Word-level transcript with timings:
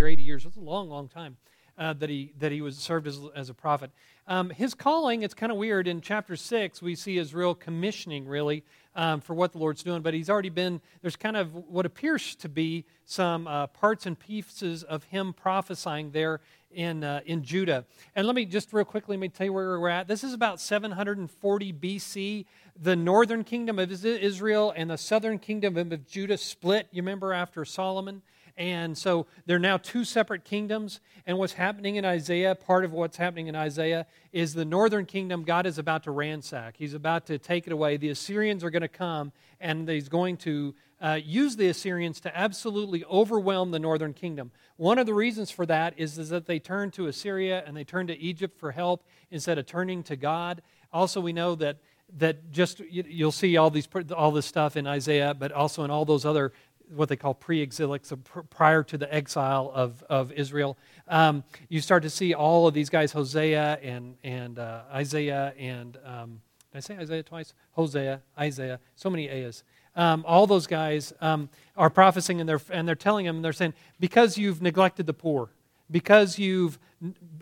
or 0.00 0.06
80 0.06 0.22
years. 0.22 0.46
It's 0.46 0.56
a 0.56 0.60
long, 0.60 0.88
long 0.88 1.08
time 1.08 1.36
uh, 1.78 1.92
that, 1.94 2.10
he, 2.10 2.32
that 2.38 2.52
he 2.52 2.60
was 2.60 2.76
served 2.76 3.06
as, 3.06 3.20
as 3.34 3.48
a 3.50 3.54
prophet. 3.54 3.90
Um, 4.26 4.50
his 4.50 4.74
calling, 4.74 5.22
it's 5.22 5.34
kind 5.34 5.50
of 5.50 5.58
weird. 5.58 5.88
In 5.88 6.00
chapter 6.00 6.36
6, 6.36 6.82
we 6.82 6.94
see 6.94 7.16
his 7.16 7.34
real 7.34 7.54
commissioning, 7.54 8.26
really, 8.26 8.64
um, 8.94 9.20
for 9.20 9.34
what 9.34 9.52
the 9.52 9.58
Lord's 9.58 9.82
doing. 9.82 10.02
But 10.02 10.14
he's 10.14 10.30
already 10.30 10.50
been, 10.50 10.80
there's 11.02 11.16
kind 11.16 11.36
of 11.36 11.54
what 11.54 11.86
appears 11.86 12.34
to 12.36 12.48
be 12.48 12.84
some 13.04 13.46
uh, 13.46 13.66
parts 13.68 14.06
and 14.06 14.18
pieces 14.18 14.82
of 14.84 15.04
him 15.04 15.32
prophesying 15.32 16.12
there 16.12 16.40
in, 16.70 17.02
uh, 17.02 17.20
in 17.26 17.42
Judah. 17.42 17.84
And 18.14 18.26
let 18.26 18.36
me 18.36 18.44
just 18.44 18.72
real 18.72 18.84
quickly, 18.84 19.16
let 19.16 19.20
me 19.20 19.28
tell 19.28 19.46
you 19.46 19.52
where 19.52 19.80
we're 19.80 19.88
at. 19.88 20.06
This 20.06 20.22
is 20.22 20.32
about 20.32 20.60
740 20.60 21.72
BC. 21.72 22.46
The 22.80 22.94
northern 22.96 23.42
kingdom 23.42 23.78
of 23.78 23.90
Israel 24.04 24.72
and 24.76 24.90
the 24.90 24.98
southern 24.98 25.38
kingdom 25.38 25.76
of 25.76 26.06
Judah 26.06 26.38
split, 26.38 26.88
you 26.92 27.02
remember, 27.02 27.32
after 27.32 27.64
Solomon. 27.64 28.22
And 28.56 28.96
so 28.96 29.26
they're 29.46 29.58
now 29.58 29.76
two 29.76 30.04
separate 30.04 30.44
kingdoms. 30.44 31.00
And 31.26 31.38
what's 31.38 31.54
happening 31.54 31.96
in 31.96 32.04
Isaiah, 32.04 32.54
part 32.54 32.84
of 32.84 32.92
what's 32.92 33.16
happening 33.16 33.46
in 33.46 33.56
Isaiah, 33.56 34.06
is 34.32 34.54
the 34.54 34.64
northern 34.64 35.06
kingdom 35.06 35.44
God 35.44 35.66
is 35.66 35.78
about 35.78 36.04
to 36.04 36.10
ransack. 36.10 36.76
He's 36.76 36.94
about 36.94 37.26
to 37.26 37.38
take 37.38 37.66
it 37.66 37.72
away. 37.72 37.96
The 37.96 38.10
Assyrians 38.10 38.62
are 38.64 38.70
going 38.70 38.82
to 38.82 38.88
come, 38.88 39.32
and 39.60 39.88
he's 39.88 40.08
going 40.08 40.36
to 40.38 40.74
uh, 41.00 41.18
use 41.22 41.56
the 41.56 41.68
Assyrians 41.68 42.20
to 42.20 42.36
absolutely 42.36 43.04
overwhelm 43.04 43.70
the 43.70 43.78
northern 43.78 44.12
kingdom. 44.12 44.50
One 44.76 44.98
of 44.98 45.06
the 45.06 45.14
reasons 45.14 45.50
for 45.50 45.64
that 45.66 45.94
is, 45.96 46.18
is 46.18 46.28
that 46.28 46.46
they 46.46 46.58
turn 46.58 46.90
to 46.92 47.06
Assyria 47.06 47.64
and 47.66 47.76
they 47.76 47.84
turn 47.84 48.06
to 48.08 48.18
Egypt 48.18 48.58
for 48.58 48.72
help 48.72 49.04
instead 49.30 49.58
of 49.58 49.66
turning 49.66 50.02
to 50.04 50.16
God. 50.16 50.62
Also, 50.92 51.20
we 51.20 51.32
know 51.32 51.54
that 51.56 51.78
that 52.18 52.50
just 52.50 52.80
you'll 52.80 53.30
see 53.32 53.56
all 53.56 53.70
these 53.70 53.88
all 54.16 54.32
this 54.32 54.46
stuff 54.46 54.76
in 54.76 54.86
Isaiah, 54.86 55.34
but 55.34 55.52
also 55.52 55.84
in 55.84 55.90
all 55.90 56.04
those 56.04 56.24
other 56.24 56.52
what 56.94 57.08
they 57.08 57.16
call 57.16 57.34
pre-exilic, 57.34 58.04
so 58.04 58.16
pr- 58.16 58.40
prior 58.40 58.82
to 58.82 58.98
the 58.98 59.12
exile 59.14 59.70
of, 59.74 60.02
of 60.08 60.32
Israel. 60.32 60.76
Um, 61.08 61.44
you 61.68 61.80
start 61.80 62.02
to 62.02 62.10
see 62.10 62.34
all 62.34 62.66
of 62.66 62.74
these 62.74 62.90
guys, 62.90 63.12
Hosea 63.12 63.78
and, 63.82 64.16
and 64.24 64.58
uh, 64.58 64.82
Isaiah 64.92 65.54
and, 65.58 65.96
um, 66.04 66.40
did 66.72 66.78
I 66.78 66.80
say 66.80 66.96
Isaiah 66.96 67.22
twice? 67.22 67.54
Hosea, 67.72 68.20
Isaiah, 68.38 68.80
so 68.96 69.10
many 69.10 69.28
A's. 69.28 69.64
Um, 69.96 70.24
all 70.26 70.46
those 70.46 70.66
guys 70.66 71.12
um, 71.20 71.48
are 71.76 71.90
prophesying 71.90 72.40
and 72.40 72.48
they're, 72.48 72.60
and 72.70 72.86
they're 72.86 72.94
telling 72.94 73.26
them, 73.26 73.42
they're 73.42 73.52
saying, 73.52 73.74
because 73.98 74.38
you've 74.38 74.62
neglected 74.62 75.06
the 75.06 75.12
poor, 75.12 75.50
because 75.90 76.38
you've 76.38 76.78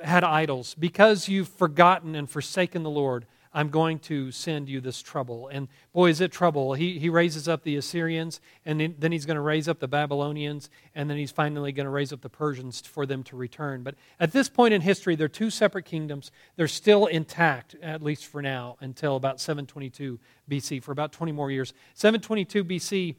had 0.03 0.25
idols, 0.25 0.75
because 0.75 1.29
you've 1.29 1.49
forgotten 1.49 2.15
and 2.15 2.31
forsaken 2.31 2.83
the 2.83 2.91
Lord, 2.91 3.27
I'm 3.59 3.71
going 3.71 3.99
to 3.99 4.31
send 4.31 4.69
you 4.69 4.81
this 4.81 5.03
trouble. 5.03 5.49
And 5.49 5.67
boy, 5.93 6.11
is 6.11 6.21
it 6.21 6.31
trouble. 6.31 6.75
He, 6.75 7.01
he 7.01 7.09
raises 7.09 7.49
up 7.49 7.65
the 7.65 7.75
Assyrians, 7.75 8.41
and 8.65 8.95
then 8.97 9.11
he's 9.11 9.27
going 9.27 9.35
to 9.35 9.41
raise 9.41 9.67
up 9.67 9.81
the 9.81 9.89
Babylonians, 9.89 10.71
and 10.95 11.11
then 11.11 11.17
he's 11.17 11.33
finally 11.33 11.73
going 11.73 11.85
to 11.85 11.91
raise 11.91 12.13
up 12.13 12.21
the 12.21 12.29
Persians 12.29 12.81
for 12.83 13.05
them 13.05 13.25
to 13.25 13.35
return. 13.35 13.83
But 13.83 13.97
at 14.21 14.31
this 14.31 14.49
point 14.49 14.75
in 14.75 14.81
history, 14.81 15.17
they're 15.17 15.27
two 15.27 15.51
separate 15.51 15.87
kingdoms. 15.87 16.31
They're 16.55 16.69
still 16.69 17.07
intact, 17.07 17.75
at 17.83 18.01
least 18.01 18.27
for 18.27 18.41
now, 18.41 18.77
until 18.81 19.17
about 19.17 19.41
722 19.41 20.21
BC, 20.49 20.81
for 20.81 20.93
about 20.93 21.11
20 21.11 21.33
more 21.33 21.51
years. 21.51 21.75
722 21.95 22.65
BC 22.65 23.17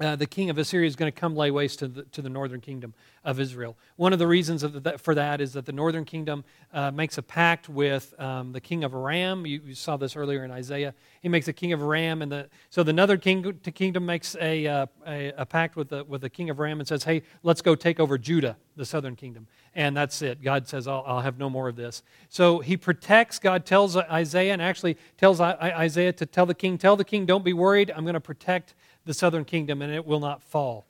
uh, 0.00 0.16
the 0.16 0.26
king 0.26 0.50
of 0.50 0.58
Assyria 0.58 0.88
is 0.88 0.96
going 0.96 1.10
to 1.10 1.18
come 1.18 1.36
lay 1.36 1.50
waste 1.50 1.78
to 1.78 1.88
the, 1.88 2.02
to 2.04 2.20
the 2.20 2.28
northern 2.28 2.60
kingdom 2.60 2.94
of 3.24 3.38
Israel. 3.38 3.76
One 3.96 4.12
of 4.12 4.18
the 4.18 4.26
reasons 4.26 4.62
the, 4.62 4.98
for 4.98 5.14
that 5.14 5.40
is 5.40 5.52
that 5.52 5.66
the 5.66 5.72
northern 5.72 6.04
kingdom 6.04 6.44
uh, 6.72 6.90
makes 6.90 7.16
a 7.16 7.22
pact 7.22 7.68
with 7.68 8.12
um, 8.20 8.52
the 8.52 8.60
king 8.60 8.82
of 8.82 8.92
Aram. 8.92 9.46
You, 9.46 9.60
you, 9.64 9.74
saw 9.74 9.96
this 9.96 10.16
earlier 10.16 10.44
in 10.44 10.50
Isaiah. 10.50 10.94
He 11.22 11.28
makes 11.28 11.46
a 11.46 11.52
king 11.52 11.72
of 11.72 11.80
Aram, 11.80 12.22
and 12.22 12.32
the, 12.32 12.48
so 12.70 12.82
the 12.82 12.92
northern 12.92 13.20
king, 13.20 13.60
kingdom 13.74 14.04
makes 14.04 14.36
a, 14.40 14.66
uh, 14.66 14.86
a, 15.06 15.32
a, 15.36 15.46
pact 15.46 15.76
with 15.76 15.90
the, 15.90 16.02
with 16.04 16.22
the 16.22 16.30
king 16.30 16.50
of 16.50 16.58
Aram 16.58 16.80
and 16.80 16.88
says, 16.88 17.04
hey, 17.04 17.22
let's 17.44 17.62
go 17.62 17.76
take 17.76 18.00
over 18.00 18.18
Judah, 18.18 18.56
the 18.76 18.84
southern 18.84 19.14
kingdom. 19.14 19.46
And 19.76 19.96
that's 19.96 20.20
it. 20.22 20.42
God 20.42 20.66
says, 20.66 20.88
I'll, 20.88 21.04
I'll 21.06 21.20
have 21.20 21.38
no 21.38 21.48
more 21.48 21.68
of 21.68 21.76
this. 21.76 22.02
So 22.28 22.58
he 22.58 22.76
protects, 22.76 23.38
God 23.38 23.64
tells 23.64 23.96
Isaiah, 23.96 24.52
and 24.52 24.62
actually 24.62 24.96
tells 25.16 25.40
Isaiah 25.40 26.12
to 26.14 26.26
tell 26.26 26.46
the 26.46 26.54
king, 26.54 26.78
tell 26.78 26.96
the 26.96 27.04
king, 27.04 27.26
don't 27.26 27.44
be 27.44 27.52
worried, 27.52 27.92
I'm 27.94 28.04
going 28.04 28.14
to 28.14 28.20
protect 28.20 28.74
the 29.04 29.14
southern 29.14 29.44
kingdom, 29.44 29.82
and 29.82 29.92
it 29.92 30.06
will 30.06 30.20
not 30.20 30.42
fall 30.42 30.86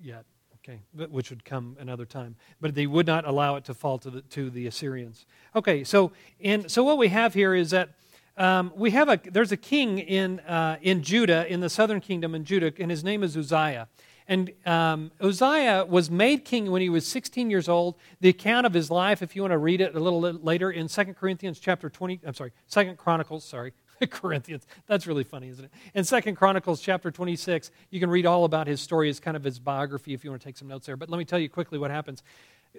yet, 0.00 0.24
okay, 0.56 0.80
which 0.92 1.30
would 1.30 1.44
come 1.44 1.76
another 1.80 2.04
time. 2.04 2.36
But 2.60 2.74
they 2.74 2.86
would 2.86 3.06
not 3.06 3.26
allow 3.26 3.56
it 3.56 3.64
to 3.64 3.74
fall 3.74 3.98
to 3.98 4.10
the, 4.10 4.20
to 4.22 4.50
the 4.50 4.66
Assyrians. 4.66 5.26
Okay, 5.54 5.84
so, 5.84 6.12
and, 6.40 6.70
so 6.70 6.82
what 6.82 6.98
we 6.98 7.08
have 7.08 7.34
here 7.34 7.54
is 7.54 7.70
that 7.70 7.90
um, 8.36 8.72
we 8.76 8.90
have 8.90 9.08
a, 9.08 9.18
there's 9.30 9.52
a 9.52 9.56
king 9.56 9.98
in, 9.98 10.40
uh, 10.40 10.76
in 10.82 11.02
Judah, 11.02 11.50
in 11.50 11.60
the 11.60 11.70
southern 11.70 12.00
kingdom 12.00 12.34
in 12.34 12.44
Judah, 12.44 12.72
and 12.78 12.90
his 12.90 13.02
name 13.02 13.22
is 13.22 13.36
Uzziah. 13.36 13.88
And 14.28 14.52
um, 14.66 15.12
Uzziah 15.20 15.86
was 15.88 16.10
made 16.10 16.44
king 16.44 16.70
when 16.70 16.82
he 16.82 16.88
was 16.88 17.06
16 17.06 17.48
years 17.48 17.68
old. 17.68 17.94
The 18.20 18.28
account 18.28 18.66
of 18.66 18.74
his 18.74 18.90
life, 18.90 19.22
if 19.22 19.36
you 19.36 19.42
want 19.42 19.52
to 19.52 19.58
read 19.58 19.80
it 19.80 19.94
a 19.94 20.00
little 20.00 20.20
later 20.20 20.70
in 20.70 20.88
2 20.88 21.04
Corinthians 21.14 21.60
chapter 21.60 21.88
20, 21.88 22.20
I'm 22.26 22.34
sorry, 22.34 22.52
2 22.70 22.94
Chronicles, 22.94 23.44
sorry, 23.44 23.72
Corinthians. 24.10 24.66
That's 24.86 25.06
really 25.06 25.24
funny, 25.24 25.48
isn't 25.48 25.64
it? 25.64 25.70
In 25.94 26.04
Second 26.04 26.36
Chronicles 26.36 26.80
chapter 26.80 27.10
26, 27.10 27.70
you 27.90 28.00
can 28.00 28.10
read 28.10 28.26
all 28.26 28.44
about 28.44 28.66
his 28.66 28.80
story 28.80 29.08
as 29.08 29.20
kind 29.20 29.36
of 29.36 29.44
his 29.44 29.58
biography 29.58 30.14
if 30.14 30.24
you 30.24 30.30
want 30.30 30.42
to 30.42 30.48
take 30.48 30.56
some 30.56 30.68
notes 30.68 30.86
there. 30.86 30.96
But 30.96 31.08
let 31.08 31.18
me 31.18 31.24
tell 31.24 31.38
you 31.38 31.48
quickly 31.48 31.78
what 31.78 31.90
happens. 31.90 32.22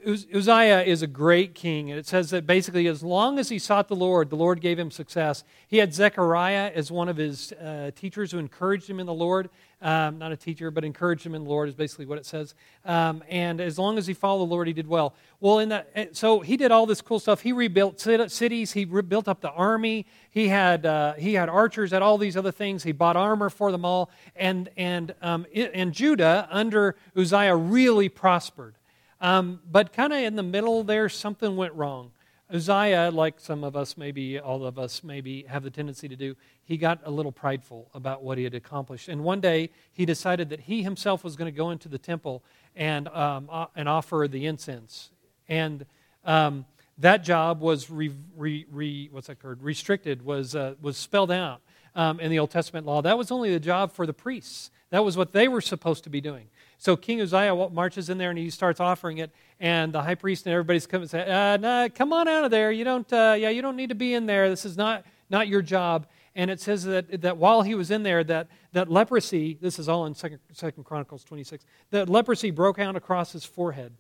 Uzziah 0.06 0.84
is 0.84 1.02
a 1.02 1.08
great 1.08 1.56
king, 1.56 1.90
and 1.90 2.00
it 2.00 2.06
says 2.06 2.30
that 2.30 2.46
basically, 2.46 2.88
as 2.88 3.02
long 3.02 3.40
as 3.40 3.50
he 3.50 3.58
sought 3.58 3.88
the 3.88 3.96
Lord, 3.96 4.30
the 4.30 4.36
Lord 4.36 4.62
gave 4.62 4.78
him 4.78 4.92
success. 4.92 5.44
He 5.68 5.78
had 5.78 5.94
Zechariah 5.94 6.72
as 6.76 6.92
one 6.92 7.10
of 7.10 7.18
his 7.18 7.52
uh, 7.54 7.92
teachers 7.96 8.32
who 8.32 8.38
encouraged 8.38 8.90
him 8.90 9.00
in 9.00 9.06
the 9.08 9.14
Lord. 9.14 9.50
Um, 9.80 10.18
not 10.18 10.32
a 10.32 10.36
teacher, 10.36 10.72
but 10.72 10.84
encourage 10.84 11.24
him 11.24 11.36
in 11.36 11.44
the 11.44 11.50
Lord 11.50 11.70
is 11.70 11.76
basically 11.76 12.08
what 12.08 12.18
it 12.18 12.26
says. 12.26 12.56
Um, 12.84 13.24
and 13.30 13.62
as 13.62 13.78
long 13.78 14.00
as 14.00 14.08
he 14.08 14.16
followed 14.16 14.48
the 14.48 14.52
Lord, 14.52 14.66
he 14.66 14.74
did 14.74 14.88
well. 14.88 15.14
Well, 15.40 15.60
in 15.60 15.70
that, 15.70 15.92
eh, 15.94 16.08
so 16.14 16.40
he 16.40 16.58
did 16.58 16.72
all 16.72 16.88
this 16.88 17.00
cool 17.00 17.20
stuff. 17.20 17.42
He 17.42 17.52
rebuilt 17.52 18.00
cities. 18.00 18.72
He 18.72 18.86
rebuilt 18.86 19.28
up 19.28 19.42
the 19.42 19.52
army. 19.52 20.08
He 20.32 20.48
had 20.48 20.86
uh, 20.88 21.14
he 21.14 21.36
had 21.36 21.48
archers. 21.48 21.92
Had 21.92 22.02
all 22.02 22.18
these 22.18 22.36
other 22.36 22.52
things. 22.52 22.82
He 22.82 22.92
bought 22.92 23.16
armor 23.16 23.52
for 23.52 23.72
them 23.72 23.86
all. 23.86 24.10
And 24.36 24.70
and 24.78 25.14
um, 25.22 25.46
and 25.54 25.94
Judah 25.94 26.48
under 26.50 26.96
Uzziah 27.16 27.56
really 27.56 28.10
prospered. 28.10 28.74
Um, 29.22 29.60
but 29.70 29.94
kind 29.94 30.12
of 30.12 30.20
in 30.20 30.36
the 30.36 30.44
middle 30.44 30.84
there, 30.84 31.08
something 31.08 31.56
went 31.56 31.74
wrong. 31.74 32.12
Uzziah, 32.50 33.12
like 33.12 33.40
some 33.40 33.64
of 33.64 33.76
us, 33.76 33.98
maybe 33.98 34.40
all 34.40 34.66
of 34.66 34.80
us, 34.80 35.04
maybe 35.04 35.44
have 35.50 35.64
the 35.64 35.70
tendency 35.70 36.08
to 36.08 36.16
do, 36.16 36.36
he 36.64 36.78
got 36.78 37.00
a 37.04 37.12
little 37.12 37.32
prideful 37.32 37.90
about 37.94 38.24
what 38.24 38.38
he 38.38 38.46
had 38.46 38.54
accomplished. 38.54 39.10
And 39.10 39.24
one 39.24 39.42
day 39.42 39.70
he 39.92 40.06
decided 40.06 40.50
that 40.50 40.62
he 40.62 40.82
himself 40.82 41.24
was 41.24 41.36
going 41.36 41.52
to 41.52 41.58
go 41.58 41.72
into 41.72 41.90
the 41.90 41.98
temple 41.98 42.44
and, 42.76 43.10
um, 43.10 43.50
uh, 43.52 43.66
and 43.76 43.90
offer 43.90 44.28
the 44.30 44.46
incense. 44.46 45.12
And 45.50 45.86
um, 46.24 46.66
that 46.98 47.24
job 47.24 47.60
was 47.60 47.90
re, 47.90 48.12
re, 48.38 48.66
re, 48.72 49.10
what's 49.12 49.28
that 49.28 49.44
word? 49.44 49.62
restricted, 49.62 50.24
was, 50.24 50.56
uh, 50.56 50.76
was 50.82 50.96
spelled 50.96 51.32
out 51.32 51.62
um, 51.98 52.22
in 52.22 52.32
the 52.32 52.40
Old 52.40 52.52
Testament 52.52 52.86
law. 52.86 53.02
That 53.02 53.18
was 53.18 53.32
only 53.32 53.52
the 53.52 53.60
job 53.60 53.92
for 53.92 54.06
the 54.06 54.14
priests. 54.14 54.72
That 54.92 55.04
was 55.04 55.18
what 55.18 55.34
they 55.34 55.50
were 55.50 55.60
supposed 55.60 56.06
to 56.06 56.10
be 56.10 56.22
doing. 56.22 56.48
So 56.78 56.96
King 56.96 57.20
Uzziah 57.20 57.70
marches 57.70 58.10
in 58.10 58.18
there 58.18 58.30
and 58.30 58.40
he 58.40 58.50
starts 58.50 58.80
offering 58.80 59.18
it, 59.18 59.32
and 59.60 59.92
the 59.92 60.04
high 60.04 60.16
priest 60.16 60.46
and 60.46 60.54
everybody's 60.54 60.88
coming 60.88 61.04
and 61.04 61.10
say, 61.10 61.30
uh, 61.30 61.58
nah, 61.58 61.90
"Come 61.90 62.14
on 62.14 62.30
out 62.30 62.46
of 62.46 62.52
there! 62.52 62.72
You 62.72 62.86
don't, 62.86 63.12
uh, 63.12 63.36
yeah, 63.38 63.50
you 63.50 63.62
don't 63.62 63.76
need 63.76 63.90
to 63.90 63.96
be 63.96 64.14
in 64.14 64.28
there. 64.28 64.48
This 64.50 64.64
is 64.64 64.78
not 64.78 65.04
not 65.30 65.50
your 65.50 65.62
job." 65.62 66.08
And 66.38 66.52
it 66.52 66.62
says 66.62 66.84
that, 66.84 67.22
that 67.22 67.38
while 67.38 67.64
he 67.64 67.74
was 67.74 67.90
in 67.90 68.04
there, 68.04 68.24
that, 68.26 68.48
that 68.72 68.92
leprosy, 68.92 69.58
this 69.60 69.80
is 69.80 69.90
all 69.90 70.06
in 70.06 70.14
Second, 70.14 70.84
Chronicles 70.84 71.24
26, 71.24 71.66
that 71.90 72.10
leprosy 72.10 72.52
broke 72.52 72.78
out 72.78 72.96
across 72.96 73.32
his 73.32 73.44
forehead. 73.44 73.92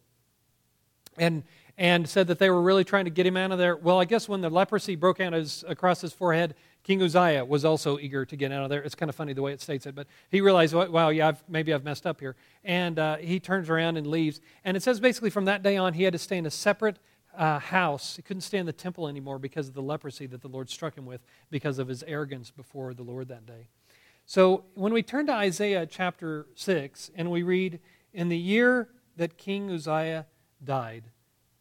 And, 1.17 1.41
and 1.79 2.07
said 2.07 2.27
that 2.27 2.37
they 2.37 2.51
were 2.51 2.61
really 2.61 2.83
trying 2.83 3.05
to 3.05 3.11
get 3.11 3.25
him 3.25 3.37
out 3.37 3.51
of 3.51 3.57
there. 3.57 3.75
Well, 3.75 3.99
I 3.99 4.05
guess 4.05 4.29
when 4.29 4.41
the 4.41 4.51
leprosy 4.51 4.95
broke 4.95 5.19
out 5.19 5.33
his, 5.33 5.63
across 5.67 5.99
his 5.99 6.13
forehead, 6.13 6.53
King 6.87 7.03
Uzziah 7.03 7.43
was 7.43 7.65
also 7.65 7.99
eager 7.99 8.23
to 8.23 8.35
get 8.37 8.53
out 8.53 8.63
of 8.63 8.69
there. 8.69 8.81
It's 8.81 8.95
kind 8.95 9.09
of 9.09 9.15
funny 9.15 9.33
the 9.33 9.41
way 9.41 9.51
it 9.51 9.59
states 9.59 9.85
it, 9.85 9.93
but 9.93 10.07
he 10.31 10.39
realized, 10.39 10.73
wow, 10.73 11.09
yeah, 11.09 11.27
I've, 11.27 11.43
maybe 11.49 11.73
I've 11.73 11.83
messed 11.83 12.07
up 12.07 12.21
here. 12.21 12.37
And 12.63 12.97
uh, 12.97 13.17
he 13.17 13.41
turns 13.41 13.69
around 13.69 13.97
and 13.97 14.07
leaves. 14.07 14.39
And 14.63 14.77
it 14.77 14.83
says 14.83 15.01
basically 15.01 15.29
from 15.29 15.43
that 15.45 15.63
day 15.63 15.75
on, 15.75 15.91
he 15.91 16.03
had 16.03 16.13
to 16.13 16.17
stay 16.17 16.37
in 16.37 16.45
a 16.45 16.49
separate 16.49 16.99
uh, 17.37 17.59
house. 17.59 18.15
He 18.15 18.21
couldn't 18.21 18.39
stay 18.39 18.57
in 18.57 18.65
the 18.65 18.71
temple 18.71 19.09
anymore 19.09 19.37
because 19.37 19.67
of 19.67 19.73
the 19.73 19.81
leprosy 19.81 20.27
that 20.27 20.41
the 20.41 20.47
Lord 20.47 20.69
struck 20.69 20.97
him 20.97 21.05
with 21.05 21.19
because 21.49 21.77
of 21.77 21.89
his 21.89 22.03
arrogance 22.03 22.51
before 22.51 22.93
the 22.93 23.03
Lord 23.03 23.27
that 23.27 23.45
day. 23.45 23.67
So 24.25 24.63
when 24.75 24.93
we 24.93 25.03
turn 25.03 25.27
to 25.27 25.33
Isaiah 25.33 25.85
chapter 25.85 26.47
6 26.55 27.11
and 27.17 27.29
we 27.29 27.43
read, 27.43 27.81
In 28.13 28.29
the 28.29 28.37
year 28.37 28.87
that 29.17 29.37
King 29.37 29.69
Uzziah 29.69 30.25
died, 30.63 31.03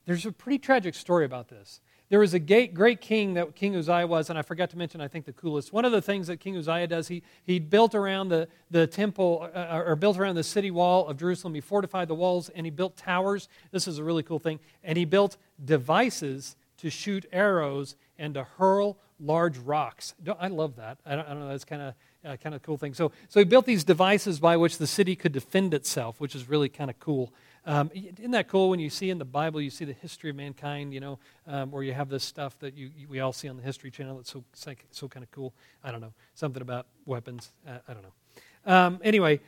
there's 0.04 0.24
a 0.24 0.30
pretty 0.30 0.60
tragic 0.60 0.94
story 0.94 1.24
about 1.24 1.48
this. 1.48 1.80
There 2.08 2.20
was 2.20 2.34
a 2.34 2.38
great 2.38 3.00
king 3.00 3.34
that 3.34 3.56
King 3.56 3.74
Uzziah 3.74 4.06
was, 4.06 4.30
and 4.30 4.38
I 4.38 4.42
forgot 4.42 4.70
to 4.70 4.78
mention, 4.78 5.00
I 5.00 5.08
think, 5.08 5.24
the 5.24 5.32
coolest. 5.32 5.72
One 5.72 5.84
of 5.84 5.90
the 5.90 6.00
things 6.00 6.28
that 6.28 6.38
King 6.38 6.56
Uzziah 6.56 6.86
does, 6.86 7.08
he, 7.08 7.22
he 7.44 7.58
built 7.58 7.96
around 7.96 8.28
the, 8.28 8.46
the 8.70 8.86
temple, 8.86 9.48
uh, 9.52 9.82
or 9.84 9.96
built 9.96 10.16
around 10.16 10.36
the 10.36 10.44
city 10.44 10.70
wall 10.70 11.08
of 11.08 11.18
Jerusalem. 11.18 11.54
He 11.54 11.60
fortified 11.60 12.06
the 12.06 12.14
walls, 12.14 12.48
and 12.50 12.64
he 12.64 12.70
built 12.70 12.96
towers. 12.96 13.48
This 13.72 13.88
is 13.88 13.98
a 13.98 14.04
really 14.04 14.22
cool 14.22 14.38
thing. 14.38 14.60
And 14.84 14.96
he 14.96 15.04
built 15.04 15.36
devices 15.64 16.54
to 16.78 16.90
shoot 16.90 17.26
arrows 17.32 17.96
and 18.18 18.34
to 18.34 18.44
hurl 18.44 18.98
large 19.18 19.58
rocks. 19.58 20.14
I 20.38 20.48
love 20.48 20.76
that. 20.76 20.98
I 21.04 21.16
don't, 21.16 21.26
I 21.26 21.30
don't 21.30 21.40
know, 21.40 21.48
that's 21.48 21.64
kind 21.64 21.82
of 21.82 21.94
uh, 22.24 22.36
kind 22.36 22.54
of 22.54 22.62
cool 22.62 22.76
thing. 22.76 22.92
So, 22.94 23.12
so 23.28 23.40
he 23.40 23.44
built 23.44 23.66
these 23.66 23.84
devices 23.84 24.40
by 24.40 24.56
which 24.56 24.78
the 24.78 24.86
city 24.86 25.16
could 25.16 25.32
defend 25.32 25.72
itself, 25.72 26.20
which 26.20 26.34
is 26.34 26.48
really 26.48 26.68
kind 26.68 26.90
of 26.90 26.98
cool. 26.98 27.32
Um, 27.66 27.90
isn't 27.92 28.30
that 28.30 28.46
cool 28.46 28.70
when 28.70 28.78
you 28.78 28.88
see 28.88 29.10
in 29.10 29.18
the 29.18 29.24
Bible, 29.24 29.60
you 29.60 29.70
see 29.70 29.84
the 29.84 29.92
history 29.92 30.30
of 30.30 30.36
mankind, 30.36 30.94
you 30.94 31.00
know, 31.00 31.18
um, 31.48 31.72
where 31.72 31.82
you 31.82 31.92
have 31.92 32.08
this 32.08 32.22
stuff 32.22 32.56
that 32.60 32.76
you, 32.76 32.92
you, 32.96 33.08
we 33.08 33.18
all 33.18 33.32
see 33.32 33.48
on 33.48 33.56
the 33.56 33.62
History 33.62 33.90
Channel 33.90 34.16
that's 34.16 34.30
so, 34.30 34.44
so, 34.52 34.72
so 34.92 35.08
kind 35.08 35.24
of 35.24 35.32
cool? 35.32 35.52
I 35.82 35.90
don't 35.90 36.00
know. 36.00 36.12
Something 36.34 36.62
about 36.62 36.86
weapons. 37.06 37.50
Uh, 37.66 37.78
I 37.88 37.92
don't 37.92 38.04
know. 38.04 38.72
Um, 38.72 39.00
anyway, 39.02 39.40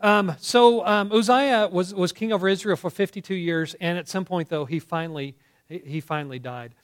um, 0.00 0.36
so 0.38 0.86
um, 0.86 1.10
Uzziah 1.10 1.68
was, 1.68 1.92
was 1.92 2.12
king 2.12 2.32
over 2.32 2.48
Israel 2.48 2.76
for 2.76 2.90
52 2.90 3.34
years, 3.34 3.74
and 3.80 3.98
at 3.98 4.08
some 4.08 4.24
point, 4.24 4.48
though, 4.48 4.64
he 4.64 4.78
finally, 4.78 5.34
he 5.68 6.00
finally 6.00 6.38
died. 6.38 6.76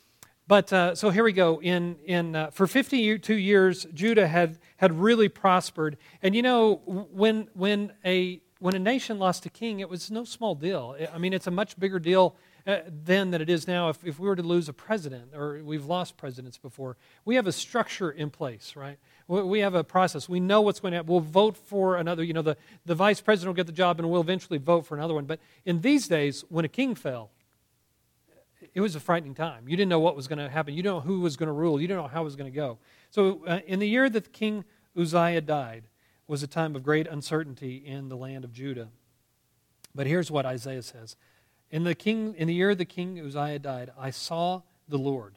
But 0.48 0.72
uh, 0.72 0.94
so 0.96 1.10
here 1.10 1.22
we 1.22 1.32
go. 1.32 1.60
In, 1.60 1.96
in, 2.04 2.34
uh, 2.34 2.50
for 2.50 2.66
52 2.66 3.34
years, 3.34 3.86
Judah 3.94 4.26
had, 4.26 4.58
had 4.78 4.98
really 4.98 5.28
prospered. 5.28 5.98
And 6.22 6.34
you 6.34 6.42
know, 6.42 6.80
when, 6.86 7.48
when, 7.52 7.92
a, 8.04 8.40
when 8.60 8.74
a 8.74 8.78
nation 8.78 9.18
lost 9.18 9.46
a 9.46 9.50
king, 9.50 9.80
it 9.80 9.88
was 9.88 10.10
no 10.10 10.24
small 10.24 10.54
deal. 10.54 10.96
I 11.12 11.18
mean, 11.18 11.32
it's 11.32 11.46
a 11.46 11.50
much 11.50 11.78
bigger 11.78 11.98
deal 12.00 12.34
uh, 12.66 12.78
then 12.86 13.30
than 13.30 13.40
it 13.40 13.48
is 13.48 13.68
now. 13.68 13.88
If, 13.88 14.04
if 14.04 14.18
we 14.18 14.26
were 14.26 14.34
to 14.34 14.42
lose 14.42 14.68
a 14.68 14.72
president, 14.72 15.32
or 15.34 15.62
we've 15.62 15.86
lost 15.86 16.16
presidents 16.16 16.58
before, 16.58 16.96
we 17.24 17.36
have 17.36 17.46
a 17.46 17.52
structure 17.52 18.10
in 18.10 18.30
place, 18.30 18.74
right? 18.74 18.98
We 19.28 19.60
have 19.60 19.74
a 19.74 19.84
process. 19.84 20.28
We 20.28 20.40
know 20.40 20.60
what's 20.60 20.80
going 20.80 20.92
to 20.92 20.96
happen. 20.96 21.10
We'll 21.10 21.20
vote 21.20 21.56
for 21.56 21.96
another. 21.96 22.24
You 22.24 22.32
know, 22.32 22.42
the, 22.42 22.56
the 22.84 22.94
vice 22.94 23.20
president 23.20 23.48
will 23.48 23.56
get 23.56 23.66
the 23.66 23.72
job 23.72 24.00
and 24.00 24.10
we'll 24.10 24.20
eventually 24.20 24.58
vote 24.58 24.86
for 24.86 24.96
another 24.96 25.14
one. 25.14 25.26
But 25.26 25.38
in 25.64 25.80
these 25.82 26.08
days, 26.08 26.44
when 26.48 26.64
a 26.64 26.68
king 26.68 26.94
fell, 26.94 27.30
it 28.74 28.80
was 28.80 28.96
a 28.96 29.00
frightening 29.00 29.34
time. 29.34 29.68
You 29.68 29.76
didn't 29.76 29.88
know 29.88 30.00
what 30.00 30.16
was 30.16 30.26
going 30.26 30.38
to 30.38 30.48
happen. 30.48 30.74
You 30.74 30.82
didn't 30.82 30.96
know 30.96 31.00
who 31.00 31.20
was 31.20 31.36
going 31.36 31.46
to 31.46 31.52
rule. 31.52 31.80
You 31.80 31.86
didn't 31.86 32.02
know 32.02 32.08
how 32.08 32.22
it 32.22 32.24
was 32.24 32.36
going 32.36 32.50
to 32.50 32.56
go. 32.56 32.78
So, 33.10 33.44
uh, 33.46 33.60
in 33.66 33.78
the 33.78 33.88
year 33.88 34.10
that 34.10 34.32
King 34.32 34.64
Uzziah 34.96 35.40
died, 35.40 35.84
was 36.28 36.42
a 36.42 36.46
time 36.46 36.76
of 36.76 36.84
great 36.84 37.08
uncertainty 37.08 37.76
in 37.76 38.08
the 38.08 38.16
land 38.16 38.44
of 38.44 38.52
Judah. 38.52 38.88
But 39.94 40.06
here's 40.06 40.30
what 40.30 40.46
Isaiah 40.46 40.82
says: 40.82 41.16
In 41.70 41.82
the 41.82 41.94
king, 41.94 42.34
in 42.36 42.46
the 42.46 42.54
year 42.54 42.74
the 42.74 42.84
king 42.84 43.18
Uzziah 43.18 43.58
died, 43.58 43.90
I 43.98 44.10
saw 44.10 44.62
the 44.88 44.98
Lord. 44.98 45.34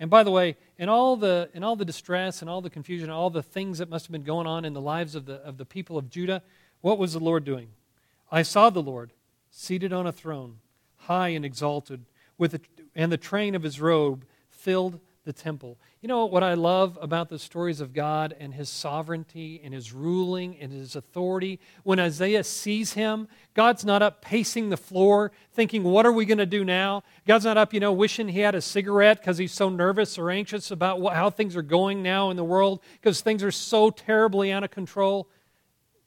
And 0.00 0.08
by 0.08 0.22
the 0.22 0.30
way, 0.30 0.56
in 0.78 0.88
all 0.88 1.14
the 1.14 1.50
in 1.52 1.62
all 1.62 1.76
the 1.76 1.84
distress 1.84 2.40
and 2.40 2.50
all 2.50 2.62
the 2.62 2.70
confusion, 2.70 3.10
all 3.10 3.30
the 3.30 3.42
things 3.42 3.78
that 3.78 3.90
must 3.90 4.06
have 4.06 4.12
been 4.12 4.22
going 4.22 4.46
on 4.46 4.64
in 4.64 4.72
the 4.72 4.80
lives 4.80 5.14
of 5.14 5.26
the 5.26 5.34
of 5.42 5.58
the 5.58 5.66
people 5.66 5.98
of 5.98 6.08
Judah, 6.08 6.42
what 6.80 6.98
was 6.98 7.12
the 7.12 7.20
Lord 7.20 7.44
doing? 7.44 7.68
I 8.32 8.42
saw 8.42 8.70
the 8.70 8.82
Lord 8.82 9.12
seated 9.50 9.92
on 9.92 10.06
a 10.06 10.12
throne, 10.12 10.60
high 10.96 11.28
and 11.28 11.44
exalted 11.44 12.06
with 12.38 12.52
the, 12.52 12.60
and 12.94 13.12
the 13.12 13.18
train 13.18 13.54
of 13.54 13.62
his 13.62 13.80
robe 13.80 14.24
filled 14.48 15.00
the 15.30 15.42
temple. 15.42 15.78
You 16.00 16.08
know 16.08 16.26
what 16.26 16.42
I 16.42 16.54
love 16.54 16.98
about 17.00 17.28
the 17.28 17.38
stories 17.38 17.80
of 17.80 17.92
God 17.92 18.34
and 18.40 18.52
his 18.52 18.68
sovereignty 18.68 19.60
and 19.62 19.72
his 19.72 19.92
ruling 19.92 20.58
and 20.58 20.72
his 20.72 20.96
authority? 20.96 21.60
When 21.84 22.00
Isaiah 22.00 22.42
sees 22.42 22.94
him, 22.94 23.28
God's 23.54 23.84
not 23.84 24.02
up 24.02 24.22
pacing 24.22 24.70
the 24.70 24.76
floor 24.76 25.30
thinking, 25.52 25.84
what 25.84 26.04
are 26.04 26.10
we 26.10 26.24
going 26.24 26.38
to 26.38 26.46
do 26.46 26.64
now? 26.64 27.04
God's 27.28 27.44
not 27.44 27.56
up, 27.56 27.72
you 27.72 27.78
know, 27.78 27.92
wishing 27.92 28.26
he 28.26 28.40
had 28.40 28.56
a 28.56 28.60
cigarette 28.60 29.20
because 29.20 29.38
he's 29.38 29.52
so 29.52 29.68
nervous 29.68 30.18
or 30.18 30.30
anxious 30.30 30.72
about 30.72 31.00
what, 31.00 31.14
how 31.14 31.30
things 31.30 31.54
are 31.54 31.62
going 31.62 32.02
now 32.02 32.30
in 32.30 32.36
the 32.36 32.42
world 32.42 32.80
because 33.00 33.20
things 33.20 33.44
are 33.44 33.52
so 33.52 33.90
terribly 33.90 34.50
out 34.50 34.64
of 34.64 34.72
control. 34.72 35.28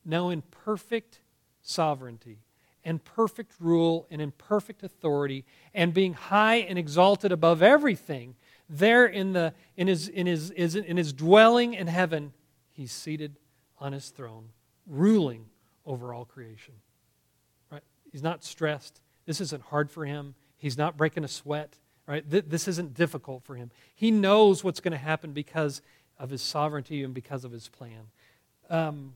No, 0.04 0.31
in 0.31 0.42
perfect 0.52 1.22
sovereignty, 1.62 2.40
and 2.84 3.04
perfect 3.04 3.54
rule 3.60 4.06
and 4.12 4.22
in 4.22 4.31
perfect 4.31 4.84
authority 4.84 5.46
and 5.74 5.94
being 5.94 6.14
high 6.14 6.56
and 6.56 6.78
exalted 6.78 7.31
above 7.31 7.64
everything 7.64 8.36
there 8.78 9.06
in, 9.06 9.34
the, 9.34 9.54
in, 9.78 9.88
his, 9.88 10.08
in, 10.08 10.25
his, 10.28 10.52
in 10.52 10.98
his 10.98 11.14
dwelling 11.14 11.74
in 11.74 11.88
heaven 11.88 12.34
he's 12.72 12.92
seated 12.92 13.38
on 13.80 13.94
his 13.94 14.10
throne 14.10 14.50
ruling 14.88 15.46
over 15.86 16.14
all 16.14 16.25
creation. 16.25 16.74
Right? 17.72 17.84
He's 18.12 18.24
not 18.24 18.44
stressed. 18.44 19.02
This 19.25 19.40
isn't 19.42 19.64
hard 19.64 19.90
for 19.90 20.06
him. 20.06 20.36
He's 20.58 20.78
not 20.78 20.98
breaking 20.98 21.24
a 21.24 21.28
sweat 21.28 21.78
right? 22.08 22.24
This 22.28 22.68
isn't 22.68 22.94
difficult 22.94 23.44
for 23.44 23.56
him. 23.56 23.72
He 23.96 24.12
knows 24.12 24.64
what's 24.64 24.80
going 24.80 24.92
to 24.92 24.98
happen 24.98 25.31
because 25.31 25.81
of 26.18 26.30
his 26.30 26.42
sovereignty 26.42 27.04
and 27.04 27.14
because 27.14 27.46
of 27.46 27.52
his 27.52 27.70
plan. 27.70 28.10
Um, 28.70 29.14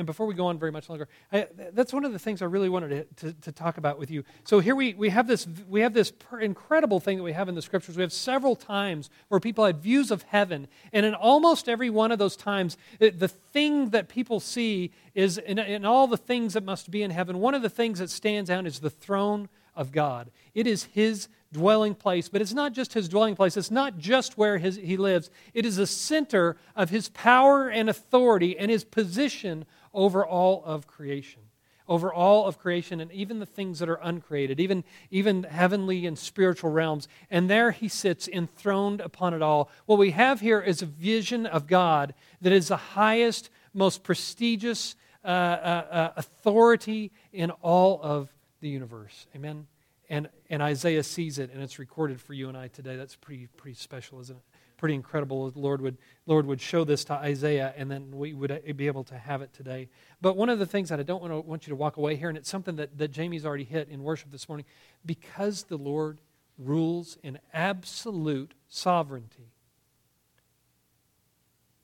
and 0.00 0.06
before 0.06 0.26
we 0.26 0.34
go 0.34 0.46
on 0.46 0.58
very 0.58 0.72
much 0.72 0.88
longer, 0.88 1.08
I, 1.30 1.46
that's 1.74 1.92
one 1.92 2.06
of 2.06 2.12
the 2.12 2.18
things 2.18 2.40
I 2.40 2.46
really 2.46 2.70
wanted 2.70 3.16
to, 3.18 3.26
to, 3.26 3.40
to, 3.42 3.52
talk 3.52 3.76
about 3.76 3.98
with 3.98 4.10
you. 4.10 4.24
So 4.44 4.58
here 4.58 4.74
we, 4.74 4.94
we 4.94 5.10
have 5.10 5.26
this, 5.26 5.46
we 5.68 5.82
have 5.82 5.92
this 5.92 6.10
incredible 6.40 7.00
thing 7.00 7.18
that 7.18 7.22
we 7.22 7.34
have 7.34 7.50
in 7.50 7.54
the 7.54 7.60
scriptures. 7.60 7.96
We 7.96 8.02
have 8.02 8.12
several 8.12 8.56
times 8.56 9.10
where 9.28 9.40
people 9.40 9.66
had 9.66 9.82
views 9.82 10.10
of 10.10 10.22
heaven, 10.22 10.68
and 10.90 11.04
in 11.04 11.14
almost 11.14 11.68
every 11.68 11.90
one 11.90 12.12
of 12.12 12.18
those 12.18 12.34
times, 12.34 12.78
it, 12.98 13.20
the 13.20 13.28
thing 13.28 13.90
that 13.90 14.08
people 14.08 14.40
see 14.40 14.90
is 15.14 15.36
in, 15.36 15.58
in 15.58 15.84
all 15.84 16.06
the 16.06 16.16
things 16.16 16.54
that 16.54 16.64
must 16.64 16.90
be 16.90 17.02
in 17.02 17.10
heaven, 17.10 17.38
one 17.38 17.54
of 17.54 17.60
the 17.60 17.68
things 17.68 17.98
that 17.98 18.08
stands 18.08 18.48
out 18.48 18.66
is 18.66 18.80
the 18.80 18.88
throne 18.88 19.50
of 19.76 19.92
God. 19.92 20.30
It 20.54 20.66
is 20.66 20.84
His 20.84 21.28
dwelling 21.52 21.94
place, 21.94 22.28
but 22.28 22.40
it's 22.40 22.52
not 22.52 22.72
just 22.72 22.92
his 22.92 23.08
dwelling 23.08 23.34
place. 23.34 23.56
It's 23.56 23.70
not 23.70 23.98
just 23.98 24.38
where 24.38 24.58
his, 24.58 24.76
he 24.76 24.96
lives. 24.96 25.30
It 25.52 25.66
is 25.66 25.76
the 25.76 25.86
center 25.86 26.56
of 26.76 26.90
his 26.90 27.08
power 27.08 27.68
and 27.68 27.90
authority 27.90 28.56
and 28.56 28.70
his 28.70 28.84
position 28.84 29.66
over 29.92 30.24
all 30.24 30.62
of 30.64 30.86
creation. 30.86 31.42
Over 31.88 32.14
all 32.14 32.46
of 32.46 32.56
creation 32.56 33.00
and 33.00 33.10
even 33.10 33.40
the 33.40 33.46
things 33.46 33.80
that 33.80 33.88
are 33.88 33.98
uncreated, 34.00 34.60
even, 34.60 34.84
even 35.10 35.42
heavenly 35.42 36.06
and 36.06 36.16
spiritual 36.16 36.70
realms. 36.70 37.08
And 37.30 37.50
there 37.50 37.72
he 37.72 37.88
sits 37.88 38.28
enthroned 38.28 39.00
upon 39.00 39.34
it 39.34 39.42
all. 39.42 39.68
What 39.86 39.98
we 39.98 40.12
have 40.12 40.40
here 40.40 40.60
is 40.60 40.82
a 40.82 40.86
vision 40.86 41.46
of 41.46 41.66
God 41.66 42.14
that 42.42 42.52
is 42.52 42.68
the 42.68 42.76
highest, 42.76 43.50
most 43.74 44.04
prestigious 44.04 44.94
uh, 45.24 45.26
uh, 45.26 45.86
uh, 45.90 46.12
authority 46.16 47.10
in 47.32 47.50
all 47.60 48.00
of 48.02 48.32
the 48.60 48.68
universe. 48.68 49.26
Amen? 49.34 49.66
And, 50.08 50.28
and 50.48 50.62
Isaiah 50.62 51.02
sees 51.02 51.38
it, 51.38 51.52
and 51.52 51.60
it's 51.60 51.78
recorded 51.78 52.20
for 52.20 52.34
you 52.34 52.48
and 52.48 52.56
I 52.56 52.68
today. 52.68 52.96
That's 52.96 53.16
pretty, 53.16 53.48
pretty 53.56 53.74
special, 53.74 54.20
isn't 54.20 54.36
it? 54.36 54.42
Pretty 54.80 54.94
incredible. 54.94 55.50
The 55.50 55.58
Lord 55.58 55.82
would, 55.82 55.98
Lord 56.24 56.46
would 56.46 56.58
show 56.58 56.84
this 56.84 57.04
to 57.04 57.12
Isaiah, 57.12 57.74
and 57.76 57.90
then 57.90 58.16
we 58.16 58.32
would 58.32 58.50
uh, 58.50 58.72
be 58.74 58.86
able 58.86 59.04
to 59.04 59.18
have 59.18 59.42
it 59.42 59.52
today. 59.52 59.90
But 60.22 60.38
one 60.38 60.48
of 60.48 60.58
the 60.58 60.64
things 60.64 60.88
that 60.88 60.98
I 60.98 61.02
don't 61.02 61.20
want, 61.20 61.34
to, 61.34 61.40
want 61.40 61.66
you 61.66 61.72
to 61.72 61.76
walk 61.76 61.98
away 61.98 62.16
here, 62.16 62.30
and 62.30 62.38
it's 62.38 62.48
something 62.48 62.76
that, 62.76 62.96
that 62.96 63.08
Jamie's 63.08 63.44
already 63.44 63.64
hit 63.64 63.90
in 63.90 64.02
worship 64.02 64.30
this 64.30 64.48
morning, 64.48 64.64
because 65.04 65.64
the 65.64 65.76
Lord 65.76 66.22
rules 66.56 67.18
in 67.22 67.38
absolute 67.52 68.54
sovereignty, 68.68 69.52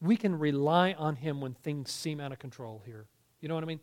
we 0.00 0.16
can 0.16 0.38
rely 0.38 0.94
on 0.94 1.16
Him 1.16 1.43
when 1.43 1.52
things 1.52 1.90
seem 1.90 2.19
out 2.19 2.32
of 2.32 2.38
control 2.38 2.81
here. 2.87 3.04
You 3.43 3.48
know 3.48 3.56
what 3.56 3.62
I 3.62 3.66
mean? 3.66 3.81